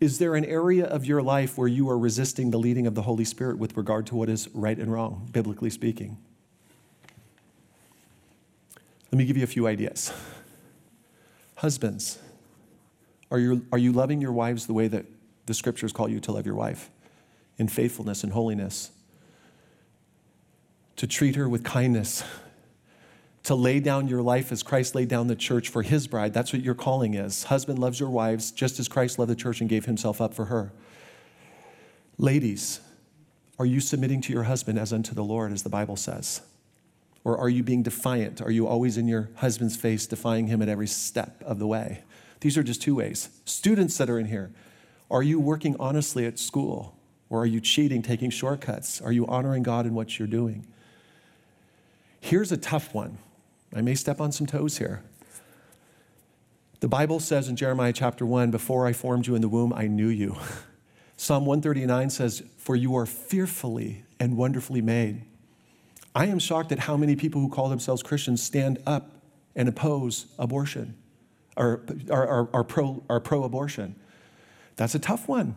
Is 0.00 0.18
there 0.18 0.34
an 0.34 0.44
area 0.44 0.84
of 0.84 1.04
your 1.04 1.22
life 1.22 1.58
where 1.58 1.66
you 1.66 1.88
are 1.88 1.98
resisting 1.98 2.50
the 2.50 2.58
leading 2.58 2.86
of 2.86 2.94
the 2.94 3.02
Holy 3.02 3.24
Spirit 3.24 3.58
with 3.58 3.76
regard 3.76 4.06
to 4.08 4.14
what 4.14 4.28
is 4.28 4.48
right 4.54 4.78
and 4.78 4.92
wrong, 4.92 5.28
biblically 5.32 5.70
speaking? 5.70 6.18
Let 9.10 9.18
me 9.18 9.24
give 9.24 9.36
you 9.36 9.44
a 9.44 9.48
few 9.48 9.66
ideas. 9.66 10.12
Husbands, 11.56 12.18
are 13.30 13.38
you, 13.38 13.66
are 13.72 13.78
you 13.78 13.92
loving 13.92 14.20
your 14.20 14.32
wives 14.32 14.66
the 14.66 14.74
way 14.74 14.88
that 14.88 15.06
the 15.46 15.54
scriptures 15.54 15.92
call 15.92 16.08
you 16.08 16.20
to 16.20 16.32
love 16.32 16.46
your 16.46 16.54
wife? 16.54 16.90
In 17.56 17.66
faithfulness 17.66 18.22
and 18.22 18.32
holiness. 18.32 18.90
To 20.96 21.06
treat 21.06 21.34
her 21.34 21.48
with 21.48 21.64
kindness 21.64 22.22
to 23.48 23.54
lay 23.54 23.80
down 23.80 24.08
your 24.08 24.20
life 24.20 24.52
as 24.52 24.62
Christ 24.62 24.94
laid 24.94 25.08
down 25.08 25.26
the 25.26 25.34
church 25.34 25.70
for 25.70 25.80
his 25.80 26.06
bride. 26.06 26.34
That's 26.34 26.52
what 26.52 26.60
your 26.60 26.74
calling 26.74 27.14
is. 27.14 27.44
Husband 27.44 27.78
loves 27.78 27.98
your 27.98 28.10
wives 28.10 28.50
just 28.50 28.78
as 28.78 28.88
Christ 28.88 29.18
loved 29.18 29.30
the 29.30 29.36
church 29.36 29.62
and 29.62 29.70
gave 29.70 29.86
himself 29.86 30.20
up 30.20 30.34
for 30.34 30.44
her. 30.44 30.70
Ladies, 32.18 32.80
are 33.58 33.64
you 33.64 33.80
submitting 33.80 34.20
to 34.20 34.34
your 34.34 34.42
husband 34.42 34.78
as 34.78 34.92
unto 34.92 35.14
the 35.14 35.24
Lord, 35.24 35.50
as 35.50 35.62
the 35.62 35.70
Bible 35.70 35.96
says? 35.96 36.42
Or 37.24 37.38
are 37.38 37.48
you 37.48 37.62
being 37.62 37.82
defiant? 37.82 38.42
Are 38.42 38.50
you 38.50 38.66
always 38.66 38.98
in 38.98 39.08
your 39.08 39.30
husband's 39.36 39.76
face, 39.76 40.06
defying 40.06 40.48
him 40.48 40.60
at 40.60 40.68
every 40.68 40.86
step 40.86 41.42
of 41.46 41.58
the 41.58 41.66
way? 41.66 42.02
These 42.40 42.58
are 42.58 42.62
just 42.62 42.82
two 42.82 42.96
ways. 42.96 43.30
Students 43.46 43.96
that 43.96 44.10
are 44.10 44.18
in 44.18 44.26
here, 44.26 44.52
are 45.10 45.22
you 45.22 45.40
working 45.40 45.74
honestly 45.80 46.26
at 46.26 46.38
school? 46.38 46.98
Or 47.30 47.40
are 47.40 47.46
you 47.46 47.62
cheating, 47.62 48.02
taking 48.02 48.28
shortcuts? 48.28 49.00
Are 49.00 49.12
you 49.12 49.26
honoring 49.26 49.62
God 49.62 49.86
in 49.86 49.94
what 49.94 50.18
you're 50.18 50.28
doing? 50.28 50.66
Here's 52.20 52.52
a 52.52 52.58
tough 52.58 52.92
one 52.92 53.16
I 53.74 53.82
may 53.82 53.94
step 53.94 54.20
on 54.20 54.32
some 54.32 54.46
toes 54.46 54.78
here. 54.78 55.02
The 56.80 56.88
Bible 56.88 57.20
says 57.20 57.48
in 57.48 57.56
Jeremiah 57.56 57.92
chapter 57.92 58.24
1 58.24 58.50
Before 58.50 58.86
I 58.86 58.92
formed 58.92 59.26
you 59.26 59.34
in 59.34 59.42
the 59.42 59.48
womb, 59.48 59.72
I 59.72 59.86
knew 59.86 60.08
you. 60.08 60.36
Psalm 61.16 61.44
139 61.46 62.10
says, 62.10 62.42
For 62.56 62.76
you 62.76 62.96
are 62.96 63.06
fearfully 63.06 64.04
and 64.20 64.36
wonderfully 64.36 64.80
made. 64.80 65.22
I 66.14 66.26
am 66.26 66.38
shocked 66.38 66.72
at 66.72 66.80
how 66.80 66.96
many 66.96 67.16
people 67.16 67.40
who 67.40 67.48
call 67.48 67.68
themselves 67.68 68.02
Christians 68.02 68.42
stand 68.42 68.78
up 68.86 69.10
and 69.54 69.68
oppose 69.68 70.26
abortion 70.38 70.96
or 71.56 71.82
are, 72.10 72.64
pro, 72.64 73.02
are 73.10 73.20
pro 73.20 73.42
abortion. 73.42 73.96
That's 74.76 74.94
a 74.94 75.00
tough 75.00 75.28
one. 75.28 75.56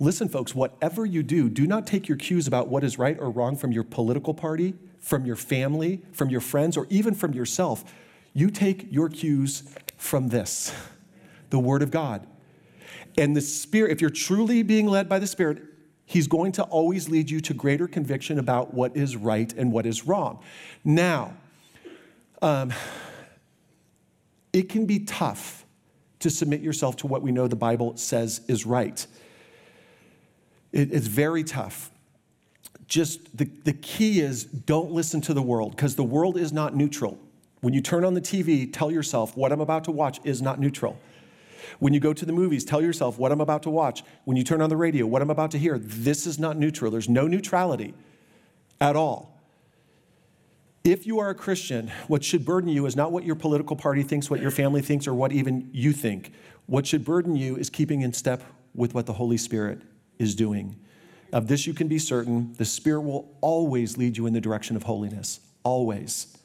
Listen, 0.00 0.28
folks, 0.28 0.54
whatever 0.54 1.04
you 1.04 1.22
do, 1.22 1.50
do 1.50 1.66
not 1.66 1.86
take 1.86 2.08
your 2.08 2.16
cues 2.16 2.46
about 2.46 2.68
what 2.68 2.82
is 2.82 2.98
right 2.98 3.18
or 3.20 3.30
wrong 3.30 3.56
from 3.56 3.70
your 3.70 3.84
political 3.84 4.32
party 4.32 4.74
from 5.02 5.26
your 5.26 5.36
family, 5.36 6.00
from 6.12 6.30
your 6.30 6.40
friends, 6.40 6.78
or 6.78 6.86
even 6.88 7.14
from 7.14 7.34
yourself. 7.34 7.84
You 8.32 8.50
take 8.50 8.86
your 8.90 9.10
cues 9.10 9.64
from 9.98 10.28
this 10.28 10.72
the 11.50 11.58
Word 11.58 11.82
of 11.82 11.90
God. 11.90 12.26
And 13.18 13.36
the 13.36 13.42
Spirit, 13.42 13.92
if 13.92 14.00
you're 14.00 14.08
truly 14.08 14.62
being 14.62 14.86
led 14.86 15.06
by 15.06 15.18
the 15.18 15.26
Spirit, 15.26 15.62
He's 16.06 16.26
going 16.26 16.52
to 16.52 16.62
always 16.64 17.10
lead 17.10 17.30
you 17.30 17.40
to 17.42 17.54
greater 17.54 17.86
conviction 17.86 18.38
about 18.38 18.72
what 18.72 18.96
is 18.96 19.16
right 19.16 19.52
and 19.52 19.70
what 19.70 19.84
is 19.84 20.06
wrong. 20.06 20.42
Now, 20.82 21.34
um, 22.40 22.72
it 24.52 24.68
can 24.68 24.86
be 24.86 25.00
tough 25.00 25.64
to 26.20 26.30
submit 26.30 26.60
yourself 26.60 26.96
to 26.96 27.06
what 27.06 27.22
we 27.22 27.32
know 27.32 27.48
the 27.48 27.56
Bible 27.56 27.96
says 27.96 28.40
is 28.48 28.64
right. 28.64 29.06
It, 30.72 30.92
it's 30.92 31.06
very 31.06 31.44
tough 31.44 31.91
just 32.92 33.34
the, 33.38 33.46
the 33.64 33.72
key 33.72 34.20
is 34.20 34.44
don't 34.44 34.92
listen 34.92 35.22
to 35.22 35.32
the 35.32 35.40
world 35.40 35.70
because 35.74 35.96
the 35.96 36.04
world 36.04 36.36
is 36.36 36.52
not 36.52 36.76
neutral. 36.76 37.18
When 37.62 37.72
you 37.72 37.80
turn 37.80 38.04
on 38.04 38.12
the 38.12 38.20
TV, 38.20 38.70
tell 38.70 38.90
yourself 38.90 39.34
what 39.34 39.50
I'm 39.50 39.62
about 39.62 39.84
to 39.84 39.90
watch 39.90 40.20
is 40.24 40.42
not 40.42 40.60
neutral. 40.60 40.98
When 41.78 41.94
you 41.94 42.00
go 42.00 42.12
to 42.12 42.26
the 42.26 42.34
movies, 42.34 42.66
tell 42.66 42.82
yourself 42.82 43.18
what 43.18 43.32
I'm 43.32 43.40
about 43.40 43.62
to 43.62 43.70
watch. 43.70 44.04
When 44.24 44.36
you 44.36 44.44
turn 44.44 44.60
on 44.60 44.68
the 44.68 44.76
radio, 44.76 45.06
what 45.06 45.22
I'm 45.22 45.30
about 45.30 45.52
to 45.52 45.58
hear. 45.58 45.78
This 45.78 46.26
is 46.26 46.38
not 46.38 46.58
neutral. 46.58 46.90
There's 46.90 47.08
no 47.08 47.26
neutrality 47.26 47.94
at 48.78 48.94
all. 48.94 49.40
If 50.84 51.06
you 51.06 51.18
are 51.18 51.30
a 51.30 51.34
Christian, 51.34 51.90
what 52.08 52.22
should 52.22 52.44
burden 52.44 52.68
you 52.68 52.84
is 52.84 52.94
not 52.94 53.10
what 53.10 53.24
your 53.24 53.36
political 53.36 53.74
party 53.74 54.02
thinks, 54.02 54.28
what 54.28 54.42
your 54.42 54.50
family 54.50 54.82
thinks, 54.82 55.06
or 55.06 55.14
what 55.14 55.32
even 55.32 55.70
you 55.72 55.94
think. 55.94 56.34
What 56.66 56.86
should 56.86 57.06
burden 57.06 57.36
you 57.36 57.56
is 57.56 57.70
keeping 57.70 58.02
in 58.02 58.12
step 58.12 58.42
with 58.74 58.92
what 58.92 59.06
the 59.06 59.14
Holy 59.14 59.38
Spirit 59.38 59.80
is 60.18 60.34
doing. 60.34 60.76
Of 61.32 61.48
this 61.48 61.66
you 61.66 61.72
can 61.72 61.88
be 61.88 61.98
certain 61.98 62.52
the 62.58 62.64
Spirit 62.64 63.00
will 63.00 63.34
always 63.40 63.96
lead 63.96 64.16
you 64.16 64.26
in 64.26 64.34
the 64.34 64.40
direction 64.40 64.76
of 64.76 64.82
holiness. 64.82 65.40
Always. 65.64 66.36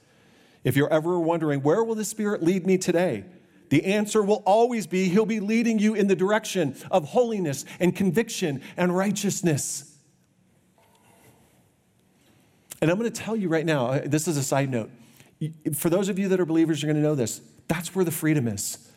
If 0.64 0.76
you're 0.76 0.92
ever 0.92 1.20
wondering, 1.20 1.62
where 1.62 1.84
will 1.84 1.96
the 1.96 2.06
Spirit 2.06 2.42
lead 2.42 2.66
me 2.66 2.78
today? 2.78 3.26
The 3.70 3.84
answer 3.84 4.24
will 4.24 4.44
always 4.46 4.88
be 4.88 5.10
He'll 5.10 5.26
be 5.26 5.42
leading 5.42 5.78
you 5.78 5.94
in 5.94 6.08
the 6.08 6.16
direction 6.16 6.76
of 6.90 7.10
holiness 7.10 7.66
and 7.80 7.96
conviction 7.96 8.62
and 8.78 8.96
righteousness. 8.96 9.94
And 12.82 12.90
I'm 12.90 12.98
going 12.98 13.12
to 13.12 13.22
tell 13.22 13.36
you 13.36 13.50
right 13.50 13.66
now, 13.66 13.88
uh, 13.88 14.02
this 14.06 14.28
is 14.28 14.38
a 14.38 14.44
side 14.44 14.70
note. 14.70 14.90
For 15.76 15.90
those 15.90 16.10
of 16.10 16.18
you 16.18 16.30
that 16.30 16.40
are 16.40 16.46
believers, 16.46 16.82
you're 16.82 16.92
going 16.92 17.02
to 17.02 17.08
know 17.08 17.16
this. 17.16 17.42
That's 17.68 17.94
where 17.94 18.06
the 18.06 18.12
freedom 18.12 18.48
is. 18.48 18.90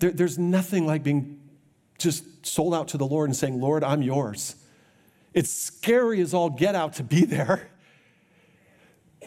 There, 0.00 0.10
there's 0.10 0.38
nothing 0.38 0.86
like 0.86 1.02
being 1.02 1.40
just 1.98 2.46
sold 2.46 2.74
out 2.74 2.88
to 2.88 2.98
the 2.98 3.06
Lord 3.06 3.28
and 3.28 3.36
saying, 3.36 3.60
Lord, 3.60 3.84
I'm 3.84 4.02
yours. 4.02 4.56
It's 5.34 5.50
scary 5.50 6.20
as 6.20 6.34
all 6.34 6.50
get 6.50 6.74
out 6.74 6.94
to 6.94 7.02
be 7.02 7.24
there. 7.24 7.68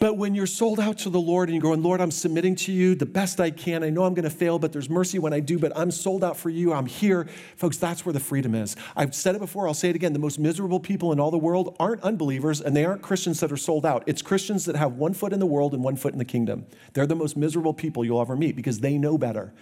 But 0.00 0.16
when 0.16 0.34
you're 0.34 0.46
sold 0.46 0.80
out 0.80 0.98
to 0.98 1.10
the 1.10 1.20
Lord 1.20 1.48
and 1.48 1.54
you're 1.54 1.62
going, 1.62 1.82
Lord, 1.82 2.00
I'm 2.00 2.10
submitting 2.10 2.56
to 2.56 2.72
you 2.72 2.94
the 2.94 3.06
best 3.06 3.38
I 3.38 3.50
can. 3.50 3.84
I 3.84 3.90
know 3.90 4.04
I'm 4.04 4.14
going 4.14 4.24
to 4.24 4.30
fail, 4.30 4.58
but 4.58 4.72
there's 4.72 4.90
mercy 4.90 5.18
when 5.18 5.32
I 5.32 5.38
do, 5.38 5.58
but 5.60 5.70
I'm 5.76 5.90
sold 5.90 6.24
out 6.24 6.36
for 6.36 6.50
you. 6.50 6.72
I'm 6.72 6.86
here. 6.86 7.28
Folks, 7.56 7.76
that's 7.76 8.04
where 8.04 8.12
the 8.12 8.18
freedom 8.18 8.54
is. 8.54 8.74
I've 8.96 9.14
said 9.14 9.36
it 9.36 9.38
before, 9.38 9.68
I'll 9.68 9.74
say 9.74 9.90
it 9.90 9.94
again. 9.94 10.12
The 10.12 10.18
most 10.18 10.38
miserable 10.38 10.80
people 10.80 11.12
in 11.12 11.20
all 11.20 11.30
the 11.30 11.38
world 11.38 11.76
aren't 11.78 12.02
unbelievers 12.02 12.60
and 12.60 12.74
they 12.74 12.84
aren't 12.84 13.02
Christians 13.02 13.38
that 13.40 13.52
are 13.52 13.56
sold 13.56 13.84
out. 13.86 14.02
It's 14.06 14.22
Christians 14.22 14.64
that 14.64 14.76
have 14.76 14.94
one 14.94 15.14
foot 15.14 15.32
in 15.32 15.38
the 15.38 15.46
world 15.46 15.72
and 15.74 15.84
one 15.84 15.94
foot 15.94 16.14
in 16.14 16.18
the 16.18 16.24
kingdom. 16.24 16.66
They're 16.94 17.06
the 17.06 17.14
most 17.14 17.36
miserable 17.36 17.74
people 17.74 18.04
you'll 18.04 18.20
ever 18.20 18.34
meet 18.34 18.56
because 18.56 18.80
they 18.80 18.98
know 18.98 19.18
better. 19.18 19.52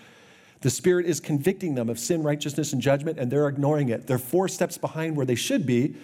The 0.62 0.70
Spirit 0.70 1.06
is 1.06 1.20
convicting 1.20 1.74
them 1.74 1.88
of 1.88 1.98
sin, 1.98 2.22
righteousness, 2.22 2.72
and 2.72 2.80
judgment, 2.80 3.18
and 3.18 3.30
they're 3.30 3.48
ignoring 3.48 3.88
it. 3.88 4.06
They're 4.06 4.18
four 4.18 4.46
steps 4.48 4.78
behind 4.78 5.16
where 5.16 5.26
they 5.26 5.34
should 5.34 5.66
be 5.66 5.96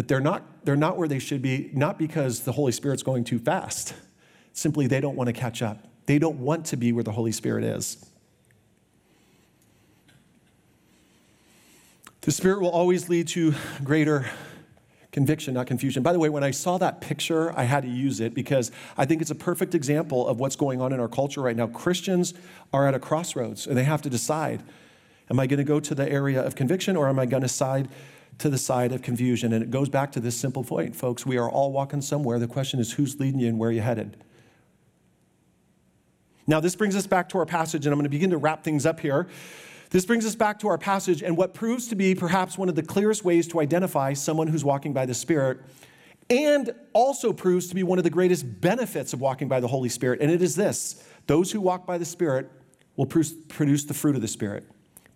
but 0.00 0.08
they're 0.08 0.18
not, 0.18 0.64
they're 0.64 0.76
not 0.76 0.96
where 0.96 1.08
they 1.08 1.18
should 1.18 1.42
be, 1.42 1.68
not 1.74 1.98
because 1.98 2.40
the 2.40 2.52
Holy 2.52 2.72
Spirit's 2.72 3.02
going 3.02 3.22
too 3.22 3.38
fast. 3.38 3.92
Simply, 4.54 4.86
they 4.86 4.98
don't 4.98 5.14
want 5.14 5.26
to 5.26 5.34
catch 5.34 5.60
up. 5.60 5.86
They 6.06 6.18
don't 6.18 6.38
want 6.38 6.64
to 6.68 6.78
be 6.78 6.90
where 6.90 7.04
the 7.04 7.12
Holy 7.12 7.32
Spirit 7.32 7.64
is. 7.64 8.02
The 12.22 12.32
Spirit 12.32 12.62
will 12.62 12.70
always 12.70 13.10
lead 13.10 13.28
to 13.28 13.52
greater 13.84 14.24
conviction, 15.12 15.52
not 15.52 15.66
confusion. 15.66 16.02
By 16.02 16.14
the 16.14 16.18
way, 16.18 16.30
when 16.30 16.44
I 16.44 16.50
saw 16.50 16.78
that 16.78 17.02
picture, 17.02 17.52
I 17.54 17.64
had 17.64 17.82
to 17.82 17.90
use 17.90 18.20
it 18.20 18.32
because 18.32 18.72
I 18.96 19.04
think 19.04 19.20
it's 19.20 19.30
a 19.30 19.34
perfect 19.34 19.74
example 19.74 20.26
of 20.26 20.40
what's 20.40 20.56
going 20.56 20.80
on 20.80 20.94
in 20.94 21.00
our 21.00 21.08
culture 21.08 21.42
right 21.42 21.54
now. 21.54 21.66
Christians 21.66 22.32
are 22.72 22.88
at 22.88 22.94
a 22.94 22.98
crossroads 22.98 23.66
and 23.66 23.76
they 23.76 23.84
have 23.84 24.00
to 24.00 24.08
decide 24.08 24.62
am 25.30 25.38
I 25.38 25.46
going 25.46 25.58
to 25.58 25.64
go 25.64 25.78
to 25.78 25.94
the 25.94 26.10
area 26.10 26.42
of 26.42 26.56
conviction 26.56 26.96
or 26.96 27.06
am 27.06 27.18
I 27.18 27.26
going 27.26 27.42
to 27.42 27.48
side 27.48 27.90
to 28.40 28.48
the 28.48 28.58
side 28.58 28.92
of 28.92 29.02
confusion. 29.02 29.52
And 29.52 29.62
it 29.62 29.70
goes 29.70 29.88
back 29.88 30.12
to 30.12 30.20
this 30.20 30.36
simple 30.36 30.64
point, 30.64 30.96
folks. 30.96 31.24
We 31.24 31.38
are 31.38 31.48
all 31.48 31.72
walking 31.72 32.02
somewhere. 32.02 32.38
The 32.38 32.48
question 32.48 32.80
is 32.80 32.92
who's 32.92 33.20
leading 33.20 33.40
you 33.40 33.48
and 33.48 33.58
where 33.58 33.70
are 33.70 33.72
you 33.72 33.82
headed? 33.82 34.16
Now, 36.46 36.58
this 36.58 36.74
brings 36.74 36.96
us 36.96 37.06
back 37.06 37.28
to 37.28 37.38
our 37.38 37.46
passage, 37.46 37.86
and 37.86 37.92
I'm 37.92 37.98
going 37.98 38.04
to 38.04 38.10
begin 38.10 38.30
to 38.30 38.38
wrap 38.38 38.64
things 38.64 38.84
up 38.84 38.98
here. 38.98 39.28
This 39.90 40.04
brings 40.04 40.24
us 40.24 40.34
back 40.34 40.58
to 40.60 40.68
our 40.68 40.78
passage 40.78 41.22
and 41.22 41.36
what 41.36 41.54
proves 41.54 41.88
to 41.88 41.94
be 41.94 42.14
perhaps 42.14 42.56
one 42.56 42.68
of 42.68 42.74
the 42.74 42.82
clearest 42.82 43.24
ways 43.24 43.46
to 43.48 43.60
identify 43.60 44.14
someone 44.14 44.48
who's 44.48 44.64
walking 44.64 44.92
by 44.92 45.06
the 45.06 45.14
Spirit, 45.14 45.60
and 46.28 46.72
also 46.92 47.32
proves 47.32 47.68
to 47.68 47.74
be 47.74 47.82
one 47.82 47.98
of 47.98 48.04
the 48.04 48.10
greatest 48.10 48.60
benefits 48.60 49.12
of 49.12 49.20
walking 49.20 49.48
by 49.48 49.60
the 49.60 49.68
Holy 49.68 49.88
Spirit. 49.88 50.20
And 50.20 50.30
it 50.30 50.42
is 50.42 50.56
this 50.56 51.04
those 51.26 51.52
who 51.52 51.60
walk 51.60 51.86
by 51.86 51.98
the 51.98 52.04
Spirit 52.04 52.50
will 52.96 53.06
produce 53.06 53.84
the 53.84 53.94
fruit 53.94 54.16
of 54.16 54.22
the 54.22 54.28
Spirit. 54.28 54.66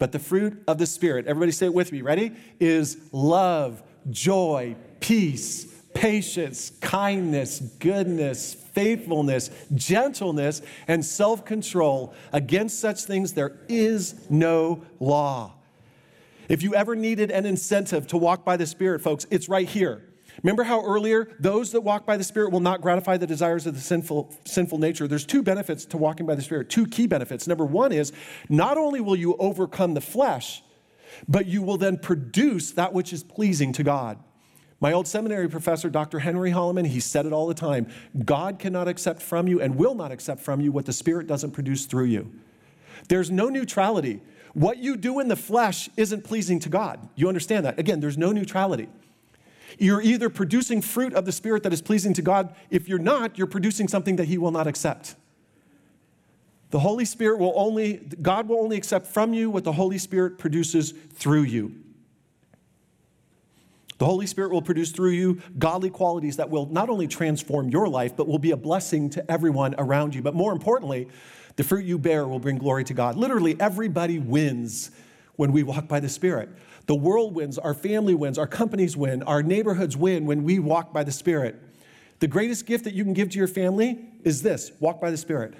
But 0.04 0.12
the 0.12 0.18
fruit 0.18 0.62
of 0.68 0.76
the 0.76 0.84
Spirit, 0.84 1.26
everybody 1.26 1.50
say 1.50 1.64
it 1.64 1.72
with 1.72 1.90
me, 1.90 2.02
ready? 2.02 2.32
Is 2.60 2.98
love, 3.10 3.82
joy, 4.10 4.76
peace, 5.00 5.64
patience, 5.94 6.72
kindness, 6.82 7.60
goodness, 7.78 8.52
faithfulness, 8.52 9.48
gentleness, 9.74 10.60
and 10.88 11.02
self 11.02 11.46
control. 11.46 12.12
Against 12.34 12.80
such 12.80 13.04
things 13.04 13.32
there 13.32 13.56
is 13.66 14.28
no 14.28 14.84
law. 15.00 15.54
If 16.50 16.62
you 16.62 16.74
ever 16.74 16.94
needed 16.94 17.30
an 17.30 17.46
incentive 17.46 18.06
to 18.08 18.18
walk 18.18 18.44
by 18.44 18.58
the 18.58 18.66
Spirit, 18.66 19.00
folks, 19.00 19.26
it's 19.30 19.48
right 19.48 19.66
here. 19.66 20.02
Remember 20.44 20.62
how 20.62 20.84
earlier 20.84 21.26
those 21.40 21.72
that 21.72 21.80
walk 21.80 22.04
by 22.04 22.18
the 22.18 22.22
Spirit 22.22 22.52
will 22.52 22.60
not 22.60 22.82
gratify 22.82 23.16
the 23.16 23.26
desires 23.26 23.66
of 23.66 23.74
the 23.74 23.80
sinful, 23.80 24.30
sinful 24.44 24.76
nature? 24.76 25.08
There's 25.08 25.24
two 25.24 25.42
benefits 25.42 25.86
to 25.86 25.96
walking 25.96 26.26
by 26.26 26.34
the 26.34 26.42
Spirit, 26.42 26.68
two 26.68 26.86
key 26.86 27.06
benefits. 27.06 27.48
Number 27.48 27.64
one 27.64 27.92
is 27.92 28.12
not 28.50 28.76
only 28.76 29.00
will 29.00 29.16
you 29.16 29.36
overcome 29.38 29.94
the 29.94 30.02
flesh, 30.02 30.62
but 31.26 31.46
you 31.46 31.62
will 31.62 31.78
then 31.78 31.96
produce 31.96 32.72
that 32.72 32.92
which 32.92 33.10
is 33.10 33.22
pleasing 33.22 33.72
to 33.72 33.82
God. 33.82 34.18
My 34.80 34.92
old 34.92 35.08
seminary 35.08 35.48
professor, 35.48 35.88
Dr. 35.88 36.18
Henry 36.18 36.50
Holloman, 36.50 36.86
he 36.86 37.00
said 37.00 37.24
it 37.24 37.32
all 37.32 37.46
the 37.46 37.54
time 37.54 37.86
God 38.22 38.58
cannot 38.58 38.86
accept 38.86 39.22
from 39.22 39.48
you 39.48 39.62
and 39.62 39.76
will 39.76 39.94
not 39.94 40.12
accept 40.12 40.42
from 40.42 40.60
you 40.60 40.70
what 40.70 40.84
the 40.84 40.92
Spirit 40.92 41.26
doesn't 41.26 41.52
produce 41.52 41.86
through 41.86 42.04
you. 42.04 42.30
There's 43.08 43.30
no 43.30 43.48
neutrality. 43.48 44.20
What 44.52 44.76
you 44.76 44.98
do 44.98 45.20
in 45.20 45.28
the 45.28 45.36
flesh 45.36 45.88
isn't 45.96 46.22
pleasing 46.22 46.60
to 46.60 46.68
God. 46.68 47.08
You 47.14 47.28
understand 47.28 47.64
that? 47.64 47.78
Again, 47.78 48.00
there's 48.00 48.18
no 48.18 48.30
neutrality. 48.30 48.88
You're 49.78 50.02
either 50.02 50.28
producing 50.28 50.80
fruit 50.82 51.14
of 51.14 51.24
the 51.24 51.32
Spirit 51.32 51.62
that 51.64 51.72
is 51.72 51.82
pleasing 51.82 52.14
to 52.14 52.22
God. 52.22 52.54
If 52.70 52.88
you're 52.88 52.98
not, 52.98 53.38
you're 53.38 53.46
producing 53.46 53.88
something 53.88 54.16
that 54.16 54.26
He 54.26 54.38
will 54.38 54.50
not 54.50 54.66
accept. 54.66 55.16
The 56.70 56.80
Holy 56.80 57.04
Spirit 57.04 57.38
will 57.38 57.52
only, 57.54 57.98
God 58.20 58.48
will 58.48 58.58
only 58.58 58.76
accept 58.76 59.06
from 59.06 59.32
you 59.32 59.50
what 59.50 59.64
the 59.64 59.72
Holy 59.72 59.98
Spirit 59.98 60.38
produces 60.38 60.90
through 60.90 61.42
you. 61.42 61.74
The 63.98 64.06
Holy 64.06 64.26
Spirit 64.26 64.50
will 64.50 64.62
produce 64.62 64.90
through 64.90 65.10
you 65.10 65.40
godly 65.56 65.88
qualities 65.88 66.36
that 66.38 66.50
will 66.50 66.66
not 66.66 66.88
only 66.88 67.06
transform 67.06 67.68
your 67.68 67.88
life, 67.88 68.16
but 68.16 68.26
will 68.26 68.40
be 68.40 68.50
a 68.50 68.56
blessing 68.56 69.08
to 69.10 69.30
everyone 69.30 69.74
around 69.78 70.14
you. 70.14 70.22
But 70.22 70.34
more 70.34 70.52
importantly, 70.52 71.08
the 71.56 71.62
fruit 71.62 71.84
you 71.84 71.98
bear 71.98 72.26
will 72.26 72.40
bring 72.40 72.58
glory 72.58 72.82
to 72.84 72.94
God. 72.94 73.16
Literally, 73.16 73.56
everybody 73.60 74.18
wins 74.18 74.90
when 75.36 75.52
we 75.52 75.62
walk 75.62 75.88
by 75.88 76.00
the 76.00 76.08
Spirit. 76.08 76.48
The 76.86 76.94
world 76.94 77.34
wins, 77.34 77.58
our 77.58 77.74
family 77.74 78.14
wins, 78.14 78.38
our 78.38 78.46
companies 78.46 78.96
win, 78.96 79.22
our 79.22 79.42
neighborhoods 79.42 79.96
win 79.96 80.26
when 80.26 80.44
we 80.44 80.58
walk 80.58 80.92
by 80.92 81.04
the 81.04 81.12
Spirit. 81.12 81.56
The 82.20 82.28
greatest 82.28 82.66
gift 82.66 82.84
that 82.84 82.94
you 82.94 83.04
can 83.04 83.12
give 83.12 83.30
to 83.30 83.38
your 83.38 83.48
family 83.48 84.06
is 84.22 84.42
this 84.42 84.72
walk 84.80 85.00
by 85.00 85.10
the 85.10 85.16
Spirit. 85.16 85.54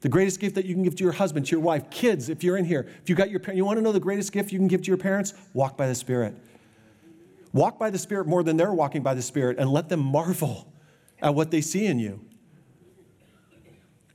The 0.00 0.08
greatest 0.08 0.38
gift 0.38 0.54
that 0.56 0.66
you 0.66 0.74
can 0.74 0.82
give 0.82 0.96
to 0.96 1.04
your 1.04 1.14
husband, 1.14 1.46
to 1.46 1.52
your 1.52 1.60
wife, 1.60 1.88
kids, 1.90 2.28
if 2.28 2.44
you're 2.44 2.58
in 2.58 2.66
here, 2.66 2.86
if 3.02 3.08
you 3.08 3.14
got 3.14 3.30
your 3.30 3.40
parents, 3.40 3.56
you 3.56 3.64
want 3.64 3.78
to 3.78 3.82
know 3.82 3.92
the 3.92 4.00
greatest 4.00 4.32
gift 4.32 4.52
you 4.52 4.58
can 4.58 4.68
give 4.68 4.82
to 4.82 4.88
your 4.88 4.98
parents? 4.98 5.32
Walk 5.54 5.78
by 5.78 5.86
the 5.86 5.94
Spirit. 5.94 6.34
Walk 7.54 7.78
by 7.78 7.88
the 7.88 7.98
Spirit 7.98 8.26
more 8.26 8.42
than 8.42 8.56
they're 8.56 8.72
walking 8.72 9.02
by 9.02 9.14
the 9.14 9.22
Spirit 9.22 9.58
and 9.58 9.70
let 9.70 9.88
them 9.88 10.00
marvel 10.00 10.70
at 11.22 11.34
what 11.34 11.50
they 11.50 11.60
see 11.60 11.86
in 11.86 11.98
you. 11.98 12.20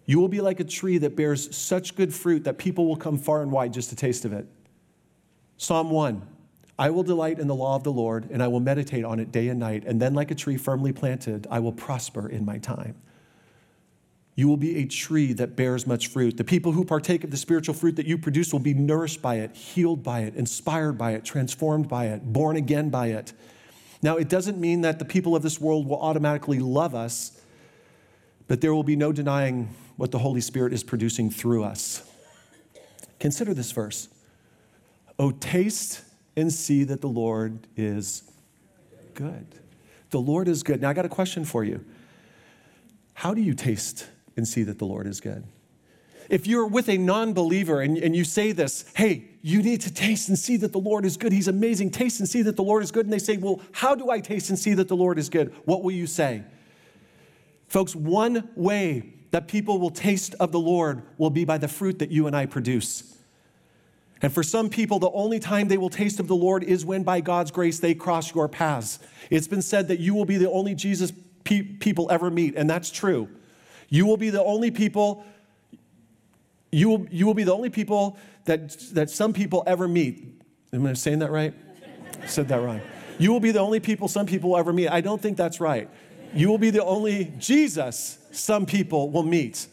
You 0.06 0.20
will 0.20 0.28
be 0.28 0.42
like 0.42 0.60
a 0.60 0.64
tree 0.64 0.98
that 1.00 1.16
bears 1.16 1.56
such 1.56 1.96
good 1.96 2.14
fruit 2.14 2.44
that 2.44 2.58
people 2.58 2.86
will 2.86 2.96
come 2.96 3.18
far 3.18 3.42
and 3.42 3.52
wide 3.52 3.74
just 3.74 3.90
to 3.90 3.96
taste 3.96 4.26
of 4.26 4.34
it. 4.34 4.48
Psalm 5.60 5.92
1 5.92 6.22
I 6.80 6.90
will 6.90 7.04
delight 7.04 7.40
in 7.40 7.48
the 7.48 7.56
law 7.56 7.76
of 7.76 7.84
the 7.84 7.92
Lord, 7.92 8.30
and 8.32 8.42
I 8.42 8.48
will 8.48 8.62
meditate 8.62 9.04
on 9.04 9.20
it 9.20 9.34
day 9.34 9.50
and 9.50 9.60
night. 9.60 9.84
And 9.86 10.02
then, 10.02 10.14
like 10.14 10.32
a 10.32 10.36
tree 10.36 10.56
firmly 10.56 10.94
planted, 10.94 11.46
I 11.52 11.60
will 11.60 11.74
prosper 11.74 12.28
in 12.28 12.46
my 12.46 12.58
time. 12.58 12.96
You 14.36 14.48
will 14.48 14.56
be 14.56 14.78
a 14.78 14.86
tree 14.86 15.34
that 15.34 15.58
bears 15.58 15.86
much 15.86 16.08
fruit. 16.08 16.38
The 16.38 16.46
people 16.46 16.72
who 16.72 16.86
partake 16.86 17.26
of 17.26 17.32
the 17.32 17.38
spiritual 17.38 17.76
fruit 17.76 17.98
that 17.98 18.06
you 18.06 18.18
produce 18.18 18.54
will 18.54 18.62
be 18.62 18.74
nourished 18.74 19.22
by 19.22 19.36
it, 19.36 19.54
healed 19.54 20.02
by 20.02 20.22
it, 20.22 20.36
inspired 20.36 20.98
by 20.98 21.12
it, 21.12 21.26
transformed 21.26 21.90
by 21.90 22.06
it, 22.06 22.32
born 22.32 22.56
again 22.56 22.90
by 22.90 23.08
it. 23.08 23.34
Now, 24.02 24.16
it 24.16 24.30
doesn't 24.30 24.58
mean 24.58 24.80
that 24.82 25.00
the 25.00 25.04
people 25.04 25.36
of 25.36 25.44
this 25.44 25.60
world 25.60 25.86
will 25.86 26.02
automatically 26.02 26.60
love 26.60 26.96
us, 26.96 27.42
but 28.48 28.62
there 28.62 28.74
will 28.74 28.84
be 28.84 28.96
no 28.96 29.12
denying 29.12 29.76
what 29.98 30.12
the 30.12 30.20
Holy 30.20 30.40
Spirit 30.40 30.72
is 30.72 30.86
producing 30.86 31.30
through 31.30 31.66
us. 31.66 32.10
Consider 33.20 33.54
this 33.54 33.74
verse. 33.74 34.08
Oh, 35.20 35.32
taste 35.32 36.02
and 36.38 36.52
see 36.52 36.86
that 36.86 37.02
the 37.02 37.10
Lord 37.10 37.68
is 37.76 38.24
good. 39.14 39.46
The 40.12 40.20
Lord 40.20 40.48
is 40.48 40.64
good. 40.64 40.82
Now, 40.82 40.90
I 40.90 40.94
got 40.94 41.06
a 41.06 41.10
question 41.10 41.44
for 41.44 41.66
you. 41.66 41.84
How 43.14 43.34
do 43.34 43.42
you 43.42 43.54
taste 43.54 44.08
and 44.38 44.48
see 44.48 44.64
that 44.64 44.80
the 44.80 44.86
Lord 44.86 45.06
is 45.06 45.20
good? 45.20 45.44
If 46.30 46.48
you're 46.48 46.68
with 46.68 46.88
a 46.88 46.98
non 46.98 47.34
believer 47.34 47.82
and, 47.82 47.98
and 47.98 48.16
you 48.16 48.24
say 48.24 48.54
this, 48.54 48.90
hey, 48.96 49.26
you 49.42 49.62
need 49.62 49.82
to 49.82 49.94
taste 49.94 50.30
and 50.30 50.40
see 50.40 50.56
that 50.58 50.72
the 50.72 50.80
Lord 50.80 51.04
is 51.04 51.18
good. 51.18 51.34
He's 51.34 51.48
amazing. 51.50 51.92
Taste 51.92 52.20
and 52.20 52.30
see 52.30 52.42
that 52.44 52.56
the 52.56 52.64
Lord 52.64 52.82
is 52.82 52.92
good. 52.92 53.06
And 53.06 53.12
they 53.12 53.20
say, 53.20 53.36
well, 53.36 53.62
how 53.74 53.96
do 53.96 54.10
I 54.10 54.22
taste 54.22 54.50
and 54.50 54.58
see 54.58 54.74
that 54.76 54.88
the 54.88 54.96
Lord 54.96 55.20
is 55.20 55.28
good? 55.28 55.54
What 55.66 55.84
will 55.84 55.92
you 55.92 56.08
say? 56.08 56.44
Folks, 57.68 57.96
one 57.96 58.50
way 58.56 59.14
that 59.32 59.48
people 59.48 59.80
will 59.80 59.90
taste 59.90 60.34
of 60.40 60.52
the 60.52 60.60
Lord 60.60 61.04
will 61.18 61.30
be 61.30 61.46
by 61.46 61.58
the 61.58 61.68
fruit 61.68 62.00
that 62.00 62.10
you 62.10 62.26
and 62.26 62.36
I 62.36 62.46
produce. 62.46 63.19
And 64.22 64.34
for 64.34 64.44
some 64.44 64.70
people, 64.70 65.00
the 65.00 65.12
only 65.12 65.40
time 65.40 65.70
they 65.70 65.78
will 65.78 65.90
taste 65.90 66.20
of 66.20 66.28
the 66.28 66.36
Lord 66.36 66.64
is 66.64 66.86
when, 66.86 67.04
by 67.04 67.22
God's 67.22 67.52
grace, 67.52 67.80
they 67.80 67.94
cross 67.94 68.34
your 68.36 68.50
paths. 68.50 69.00
It's 69.30 69.48
been 69.48 69.62
said 69.62 69.88
that 69.88 70.00
you 70.00 70.14
will 70.14 70.26
be 70.26 70.38
the 70.38 70.50
only 70.52 70.76
Jesus 70.76 71.14
pe- 71.44 71.62
people 71.62 72.12
ever 72.12 72.30
meet, 72.30 72.56
and 72.56 72.70
that's 72.70 72.92
true. 72.92 73.30
You 73.88 74.06
will 74.06 74.18
be 74.18 74.30
the 74.30 74.44
only 74.44 74.72
people. 74.72 75.24
You 76.72 76.90
will, 76.90 77.08
you 77.10 77.26
will 77.26 77.34
be 77.34 77.44
the 77.44 77.54
only 77.54 77.70
people 77.70 78.18
that, 78.46 78.78
that 78.94 79.10
some 79.10 79.34
people 79.34 79.64
ever 79.66 79.88
meet. 79.88 80.42
Am 80.74 80.86
I 80.86 80.94
saying 80.94 81.20
that 81.20 81.32
right? 81.32 81.54
I 82.22 82.26
said 82.28 82.50
that 82.50 82.62
wrong. 82.62 82.82
You 83.18 83.32
will 83.32 83.40
be 83.40 83.52
the 83.52 83.60
only 83.60 83.80
people 83.80 84.08
some 84.08 84.26
people 84.26 84.52
will 84.52 84.58
ever 84.58 84.74
meet. 84.74 84.90
I 84.90 85.02
don't 85.02 85.22
think 85.22 85.38
that's 85.38 85.60
right. 85.60 85.90
You 86.34 86.50
will 86.50 86.58
be 86.58 86.70
the 86.70 86.84
only 86.84 87.34
Jesus 87.40 88.20
some 88.32 88.66
people 88.66 89.10
will 89.10 89.24
meet. 89.24 89.68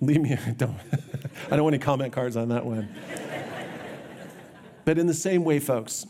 Leave 0.00 0.20
me, 0.20 0.36
don't. 0.56 0.76
I 1.50 1.56
don't 1.56 1.64
want 1.64 1.74
any 1.74 1.82
comment 1.82 2.12
cards 2.12 2.36
on 2.36 2.48
that 2.48 2.64
one. 2.64 2.94
But 4.84 4.98
in 4.98 5.06
the 5.06 5.14
same 5.14 5.44
way, 5.44 5.58
folks, 5.58 6.06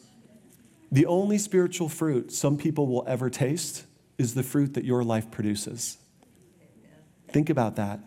the 0.92 1.06
only 1.06 1.38
spiritual 1.38 1.88
fruit 1.88 2.32
some 2.32 2.56
people 2.56 2.86
will 2.86 3.04
ever 3.06 3.30
taste 3.30 3.84
is 4.18 4.34
the 4.34 4.42
fruit 4.42 4.74
that 4.74 4.84
your 4.84 5.02
life 5.02 5.30
produces. 5.30 5.98
Think 7.28 7.50
about 7.50 7.76
that. 7.76 8.00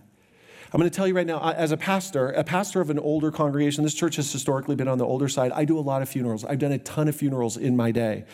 I'm 0.73 0.79
going 0.79 0.89
to 0.89 0.95
tell 0.95 1.07
you 1.07 1.13
right 1.13 1.27
now, 1.27 1.39
as 1.51 1.71
a 1.71 1.77
pastor, 1.77 2.29
a 2.29 2.43
pastor 2.43 2.81
of 2.81 2.89
an 2.89 2.97
older 2.97 3.31
congregation, 3.31 3.83
this 3.83 3.93
church 3.93 4.15
has 4.15 4.31
historically 4.31 4.75
been 4.75 4.87
on 4.87 4.97
the 4.97 5.05
older 5.05 5.29
side. 5.29 5.51
I 5.51 5.65
do 5.65 5.77
a 5.77 5.81
lot 5.81 6.01
of 6.01 6.09
funerals. 6.09 6.43
I've 6.43 6.57
done 6.57 6.71
a 6.71 6.79
ton 6.79 7.07
of 7.07 7.15
funerals 7.15 7.57
in 7.57 7.77
my 7.77 7.91
day. 7.91 8.25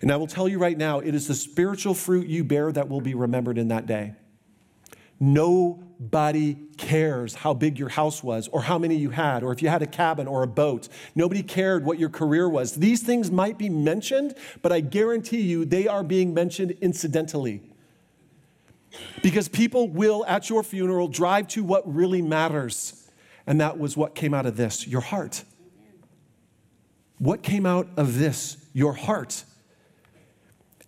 And 0.00 0.12
I 0.12 0.16
will 0.16 0.28
tell 0.28 0.48
you 0.48 0.60
right 0.60 0.78
now, 0.78 1.00
it 1.00 1.12
is 1.14 1.26
the 1.26 1.34
spiritual 1.34 1.94
fruit 1.94 2.28
you 2.28 2.44
bear 2.44 2.70
that 2.70 2.88
will 2.88 3.00
be 3.00 3.14
remembered 3.14 3.58
in 3.58 3.68
that 3.68 3.86
day. 3.86 4.14
Nobody 5.20 6.54
cares 6.76 7.34
how 7.34 7.54
big 7.54 7.78
your 7.78 7.88
house 7.88 8.22
was, 8.22 8.48
or 8.48 8.62
how 8.62 8.78
many 8.78 8.94
you 8.96 9.10
had, 9.10 9.42
or 9.42 9.52
if 9.52 9.62
you 9.62 9.68
had 9.68 9.82
a 9.82 9.86
cabin 9.86 10.28
or 10.28 10.42
a 10.42 10.46
boat. 10.46 10.88
Nobody 11.14 11.42
cared 11.42 11.84
what 11.84 11.98
your 11.98 12.08
career 12.08 12.48
was. 12.48 12.76
These 12.76 13.02
things 13.02 13.30
might 13.30 13.58
be 13.58 13.68
mentioned, 13.68 14.34
but 14.62 14.70
I 14.70 14.80
guarantee 14.80 15.40
you 15.40 15.64
they 15.64 15.88
are 15.88 16.04
being 16.04 16.32
mentioned 16.34 16.72
incidentally. 16.80 17.62
Because 19.22 19.48
people 19.48 19.88
will, 19.88 20.24
at 20.26 20.48
your 20.48 20.62
funeral, 20.62 21.08
drive 21.08 21.48
to 21.48 21.64
what 21.64 21.92
really 21.92 22.22
matters. 22.22 23.10
And 23.46 23.60
that 23.60 23.78
was 23.78 23.96
what 23.96 24.14
came 24.14 24.34
out 24.34 24.46
of 24.46 24.56
this 24.56 24.86
your 24.86 25.00
heart. 25.00 25.44
What 27.18 27.42
came 27.42 27.66
out 27.66 27.88
of 27.96 28.18
this? 28.18 28.56
Your 28.72 28.92
heart. 28.92 29.42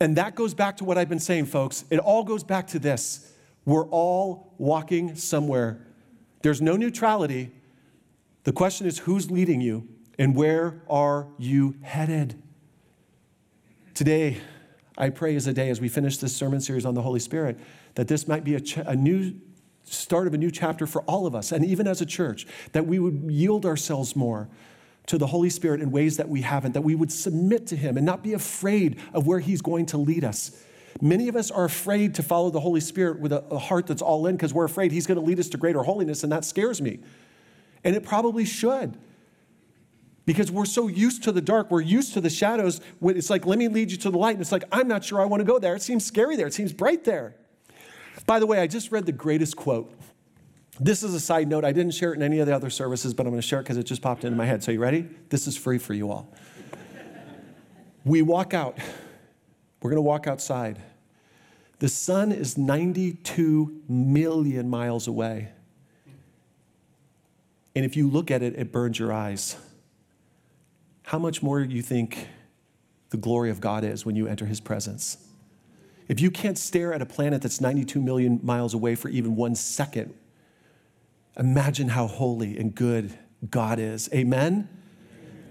And 0.01 0.17
that 0.17 0.35
goes 0.35 0.55
back 0.55 0.77
to 0.79 0.85
what 0.85 0.97
I've 0.97 1.09
been 1.09 1.19
saying, 1.19 1.47
folks. 1.47 1.85
It 1.91 1.99
all 1.99 2.25
goes 2.25 2.45
back 2.45 2.69
to 2.69 2.79
this 2.79 3.30
we're 3.65 3.87
all 3.89 4.55
walking 4.59 5.15
somewhere. 5.17 5.87
There's 6.43 6.63
no 6.63 6.77
neutrality. 6.77 7.51
The 8.45 8.53
question 8.53 8.87
is 8.87 8.99
who's 8.99 9.31
leading 9.31 9.61
you 9.61 9.89
and 10.19 10.35
where 10.35 10.83
are 10.89 11.29
you 11.39 11.77
headed? 11.83 12.43
Today, 13.95 14.39
I 14.97 15.11
pray 15.11 15.35
is 15.35 15.47
a 15.47 15.53
day 15.53 15.71
as 15.71 15.81
we 15.81 15.89
finish 15.89 16.19
this 16.19 16.35
sermon 16.35 16.61
series 16.61 16.85
on 16.85 16.95
the 16.95 17.03
Holy 17.03 17.21
Spirit 17.21 17.59
that 17.95 18.09
this 18.09 18.29
might 18.29 18.45
be 18.45 18.55
a, 18.55 18.61
ch- 18.61 18.79
a 18.79 18.95
new 18.95 19.35
start 19.85 20.27
of 20.27 20.35
a 20.35 20.39
new 20.39 20.51
chapter 20.51 20.87
for 20.87 21.03
all 21.03 21.27
of 21.27 21.35
us, 21.35 21.53
and 21.53 21.65
even 21.65 21.87
as 21.87 22.01
a 22.01 22.07
church, 22.07 22.47
that 22.73 22.87
we 22.87 22.99
would 22.99 23.31
yield 23.31 23.67
ourselves 23.67 24.15
more 24.15 24.49
to 25.07 25.19
the 25.19 25.27
Holy 25.27 25.51
Spirit 25.51 25.81
in 25.81 25.91
ways 25.91 26.17
that 26.17 26.29
we 26.29 26.43
haven't, 26.43 26.73
that 26.73 26.83
we 26.83 26.95
would 26.95 27.11
submit 27.11 27.67
to 27.67 27.77
Him 27.77 27.97
and 27.97 28.07
not 28.07 28.23
be 28.23 28.33
afraid 28.33 29.01
of 29.13 29.27
where 29.27 29.41
He's 29.41 29.61
going 29.61 29.87
to 29.87 29.97
lead 29.97 30.23
us. 30.23 30.63
Many 31.01 31.29
of 31.29 31.37
us 31.37 31.51
are 31.51 31.65
afraid 31.65 32.15
to 32.17 32.23
follow 32.23 32.51
the 32.51 32.61
Holy 32.61 32.81
Spirit 32.81 33.21
with 33.21 33.33
a, 33.33 33.45
a 33.51 33.59
heart 33.59 33.87
that's 33.87 34.03
all 34.03 34.27
in 34.27 34.37
because 34.37 34.53
we're 34.53 34.65
afraid 34.65 34.93
He's 34.93 35.07
going 35.07 35.19
to 35.19 35.25
lead 35.25 35.39
us 35.39 35.49
to 35.51 35.57
greater 35.57 35.83
holiness, 35.83 36.23
and 36.23 36.33
that 36.33 36.45
scares 36.45 36.81
me. 36.81 37.01
And 37.85 37.97
it 37.97 38.05
probably 38.05 38.45
should. 38.45 38.99
Because 40.27 40.51
we're 40.51 40.67
so 40.67 40.87
used 40.87 41.25
to 41.25 41.33
the 41.33 41.41
dark, 41.41 41.71
we're 41.71 41.81
used 41.81 42.13
to 42.15 42.21
the 42.21 42.31
shadows. 42.31 42.81
It's 43.03 43.31
like, 43.31 43.47
let 43.47 43.59
me 43.59 43.69
lead 43.69 43.91
you 43.91 43.97
to 43.99 44.11
the 44.11 44.19
light. 44.19 44.33
And 44.33 44.41
it's 44.41 44.53
like, 44.53 44.65
I'm 44.71 44.87
not 44.87 45.03
sure 45.03 45.21
I 45.21 45.25
want 45.25 45.41
to 45.41 45.45
go 45.45 45.59
there. 45.59 45.75
It 45.75 45.83
seems 45.83 46.05
scary 46.05 46.37
there, 46.37 46.47
it 46.47 46.55
seems 46.55 46.73
bright 46.73 47.05
there. 47.05 47.35
By 48.27 48.39
the 48.39 48.47
way, 48.47 48.61
I 48.61 48.67
just 48.67 48.93
read 48.93 49.07
the 49.07 49.13
greatest 49.13 49.57
quote. 49.57 49.93
This 50.79 51.03
is 51.03 51.15
a 51.15 51.21
side 51.21 51.49
note. 51.49 51.65
I 51.65 51.73
didn't 51.73 51.95
share 51.95 52.13
it 52.13 52.17
in 52.17 52.23
any 52.23 52.39
of 52.39 52.47
the 52.47 52.55
other 52.55 52.71
services, 52.71 53.13
but 53.13 53.27
I'm 53.27 53.33
going 53.33 53.41
to 53.41 53.47
share 53.47 53.61
it 53.61 53.65
because 53.65 53.77
it 53.77 53.85
just 53.85 54.03
popped 54.03 54.25
into 54.25 54.37
my 54.37 54.47
head. 54.47 54.63
So, 54.63 54.73
you 54.73 54.81
ready? 54.81 55.09
This 55.29 55.47
is 55.47 55.57
free 55.57 55.79
for 55.79 55.95
you 55.95 56.11
all. 56.11 56.33
we 58.05 58.23
walk 58.23 58.55
out. 58.55 58.79
We're 59.83 59.91
going 59.91 59.97
to 59.97 60.03
walk 60.03 60.27
outside. 60.27 60.81
The 61.79 61.89
sun 61.89 62.33
is 62.33 62.59
92 62.59 63.83
million 63.89 64.69
miles 64.69 65.07
away. 65.07 65.49
And 67.75 67.85
if 67.85 67.97
you 67.97 68.09
look 68.09 68.31
at 68.31 68.43
it, 68.43 68.55
it 68.57 68.73
burns 68.73 68.99
your 68.99 69.13
eyes. 69.13 69.57
How 71.05 71.19
much 71.19 71.43
more 71.43 71.65
do 71.65 71.75
you 71.75 71.83
think 71.83 72.29
the 73.09 73.17
glory 73.17 73.51
of 73.51 73.61
God 73.61 73.85
is 73.85 74.05
when 74.05 74.17
you 74.17 74.27
enter 74.27 74.47
his 74.47 74.61
presence? 74.61 75.17
If 76.09 76.21
you 76.21 76.31
can't 76.31 76.59
stare 76.59 76.93
at 76.93 77.01
a 77.01 77.07
planet 77.07 77.41
that's 77.41 77.61
92 77.61 78.01
million 78.01 78.41
miles 78.43 78.75
away 78.75 78.97
for 78.97 79.09
even 79.09 79.37
one 79.37 79.55
second, 79.55 80.13
imagine 81.39 81.89
how 81.89 82.07
holy 82.07 82.59
and 82.59 82.75
good 82.75 83.17
God 83.49 83.79
is. 83.79 84.11
Amen? 84.13 84.69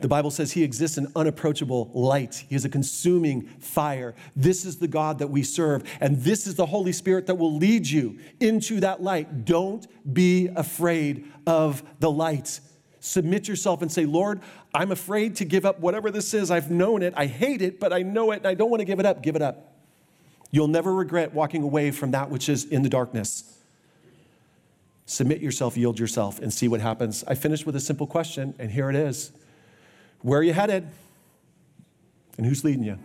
The 0.02 0.08
Bible 0.08 0.32
says 0.32 0.54
he 0.54 0.64
exists 0.64 0.98
in 0.98 1.12
unapproachable 1.16 1.92
light. 1.94 2.46
He 2.48 2.56
is 2.56 2.64
a 2.64 2.70
consuming 2.70 3.44
fire. 3.60 4.16
This 4.36 4.66
is 4.66 4.78
the 4.78 4.88
God 4.88 5.20
that 5.20 5.28
we 5.28 5.44
serve, 5.44 5.84
and 6.00 6.22
this 6.22 6.48
is 6.48 6.56
the 6.56 6.66
Holy 6.66 6.94
Spirit 6.94 7.28
that 7.28 7.36
will 7.36 7.56
lead 7.56 7.88
you 7.88 8.18
into 8.40 8.80
that 8.80 9.02
light. 9.02 9.46
Don't 9.46 9.86
be 10.14 10.48
afraid 10.56 11.26
of 11.46 11.84
the 12.00 12.10
light. 12.10 12.60
Submit 13.02 13.48
yourself 13.48 13.82
and 13.82 13.92
say, 13.92 14.06
Lord, 14.06 14.42
I'm 14.74 14.92
afraid 14.92 15.36
to 15.38 15.46
give 15.46 15.66
up 15.66 15.80
whatever 15.80 16.12
this 16.12 16.34
is. 16.34 16.52
I've 16.52 16.72
known 16.72 17.02
it. 17.02 17.14
I 17.16 17.26
hate 17.26 17.62
it, 17.62 17.80
but 17.80 17.92
I 17.92 18.02
know 18.02 18.32
it, 18.32 18.38
and 18.38 18.48
I 18.48 18.54
don't 18.54 18.70
want 18.70 18.82
to 18.82 18.86
give 18.86 19.00
it 19.00 19.06
up. 19.06 19.22
Give 19.22 19.36
it 19.36 19.42
up. 19.42 19.74
You'll 20.52 20.68
never 20.68 20.94
regret 20.94 21.34
walking 21.34 21.64
away 21.64 21.92
from 21.92 22.12
that 22.12 22.30
which 22.30 22.50
is 22.50 22.66
in 22.66 22.84
the 22.84 22.90
darkness. 22.90 23.58
Submit 25.06 25.42
yourself, 25.42 25.76
yield 25.76 26.00
yourself, 26.00 26.40
and 26.40 26.54
see 26.54 26.68
what 26.68 26.82
happens. 26.82 27.24
I 27.28 27.36
finished 27.36 27.66
with 27.66 27.76
a 27.76 27.80
simple 27.80 28.08
question, 28.08 28.54
and 28.60 28.72
here 28.72 28.90
it 28.90 28.96
is 28.96 29.32
Where 30.22 30.40
are 30.40 30.44
you 30.44 30.54
headed? 30.54 30.88
And 32.38 32.46
who's 32.46 32.64
leading 32.64 32.84
you? 32.84 32.98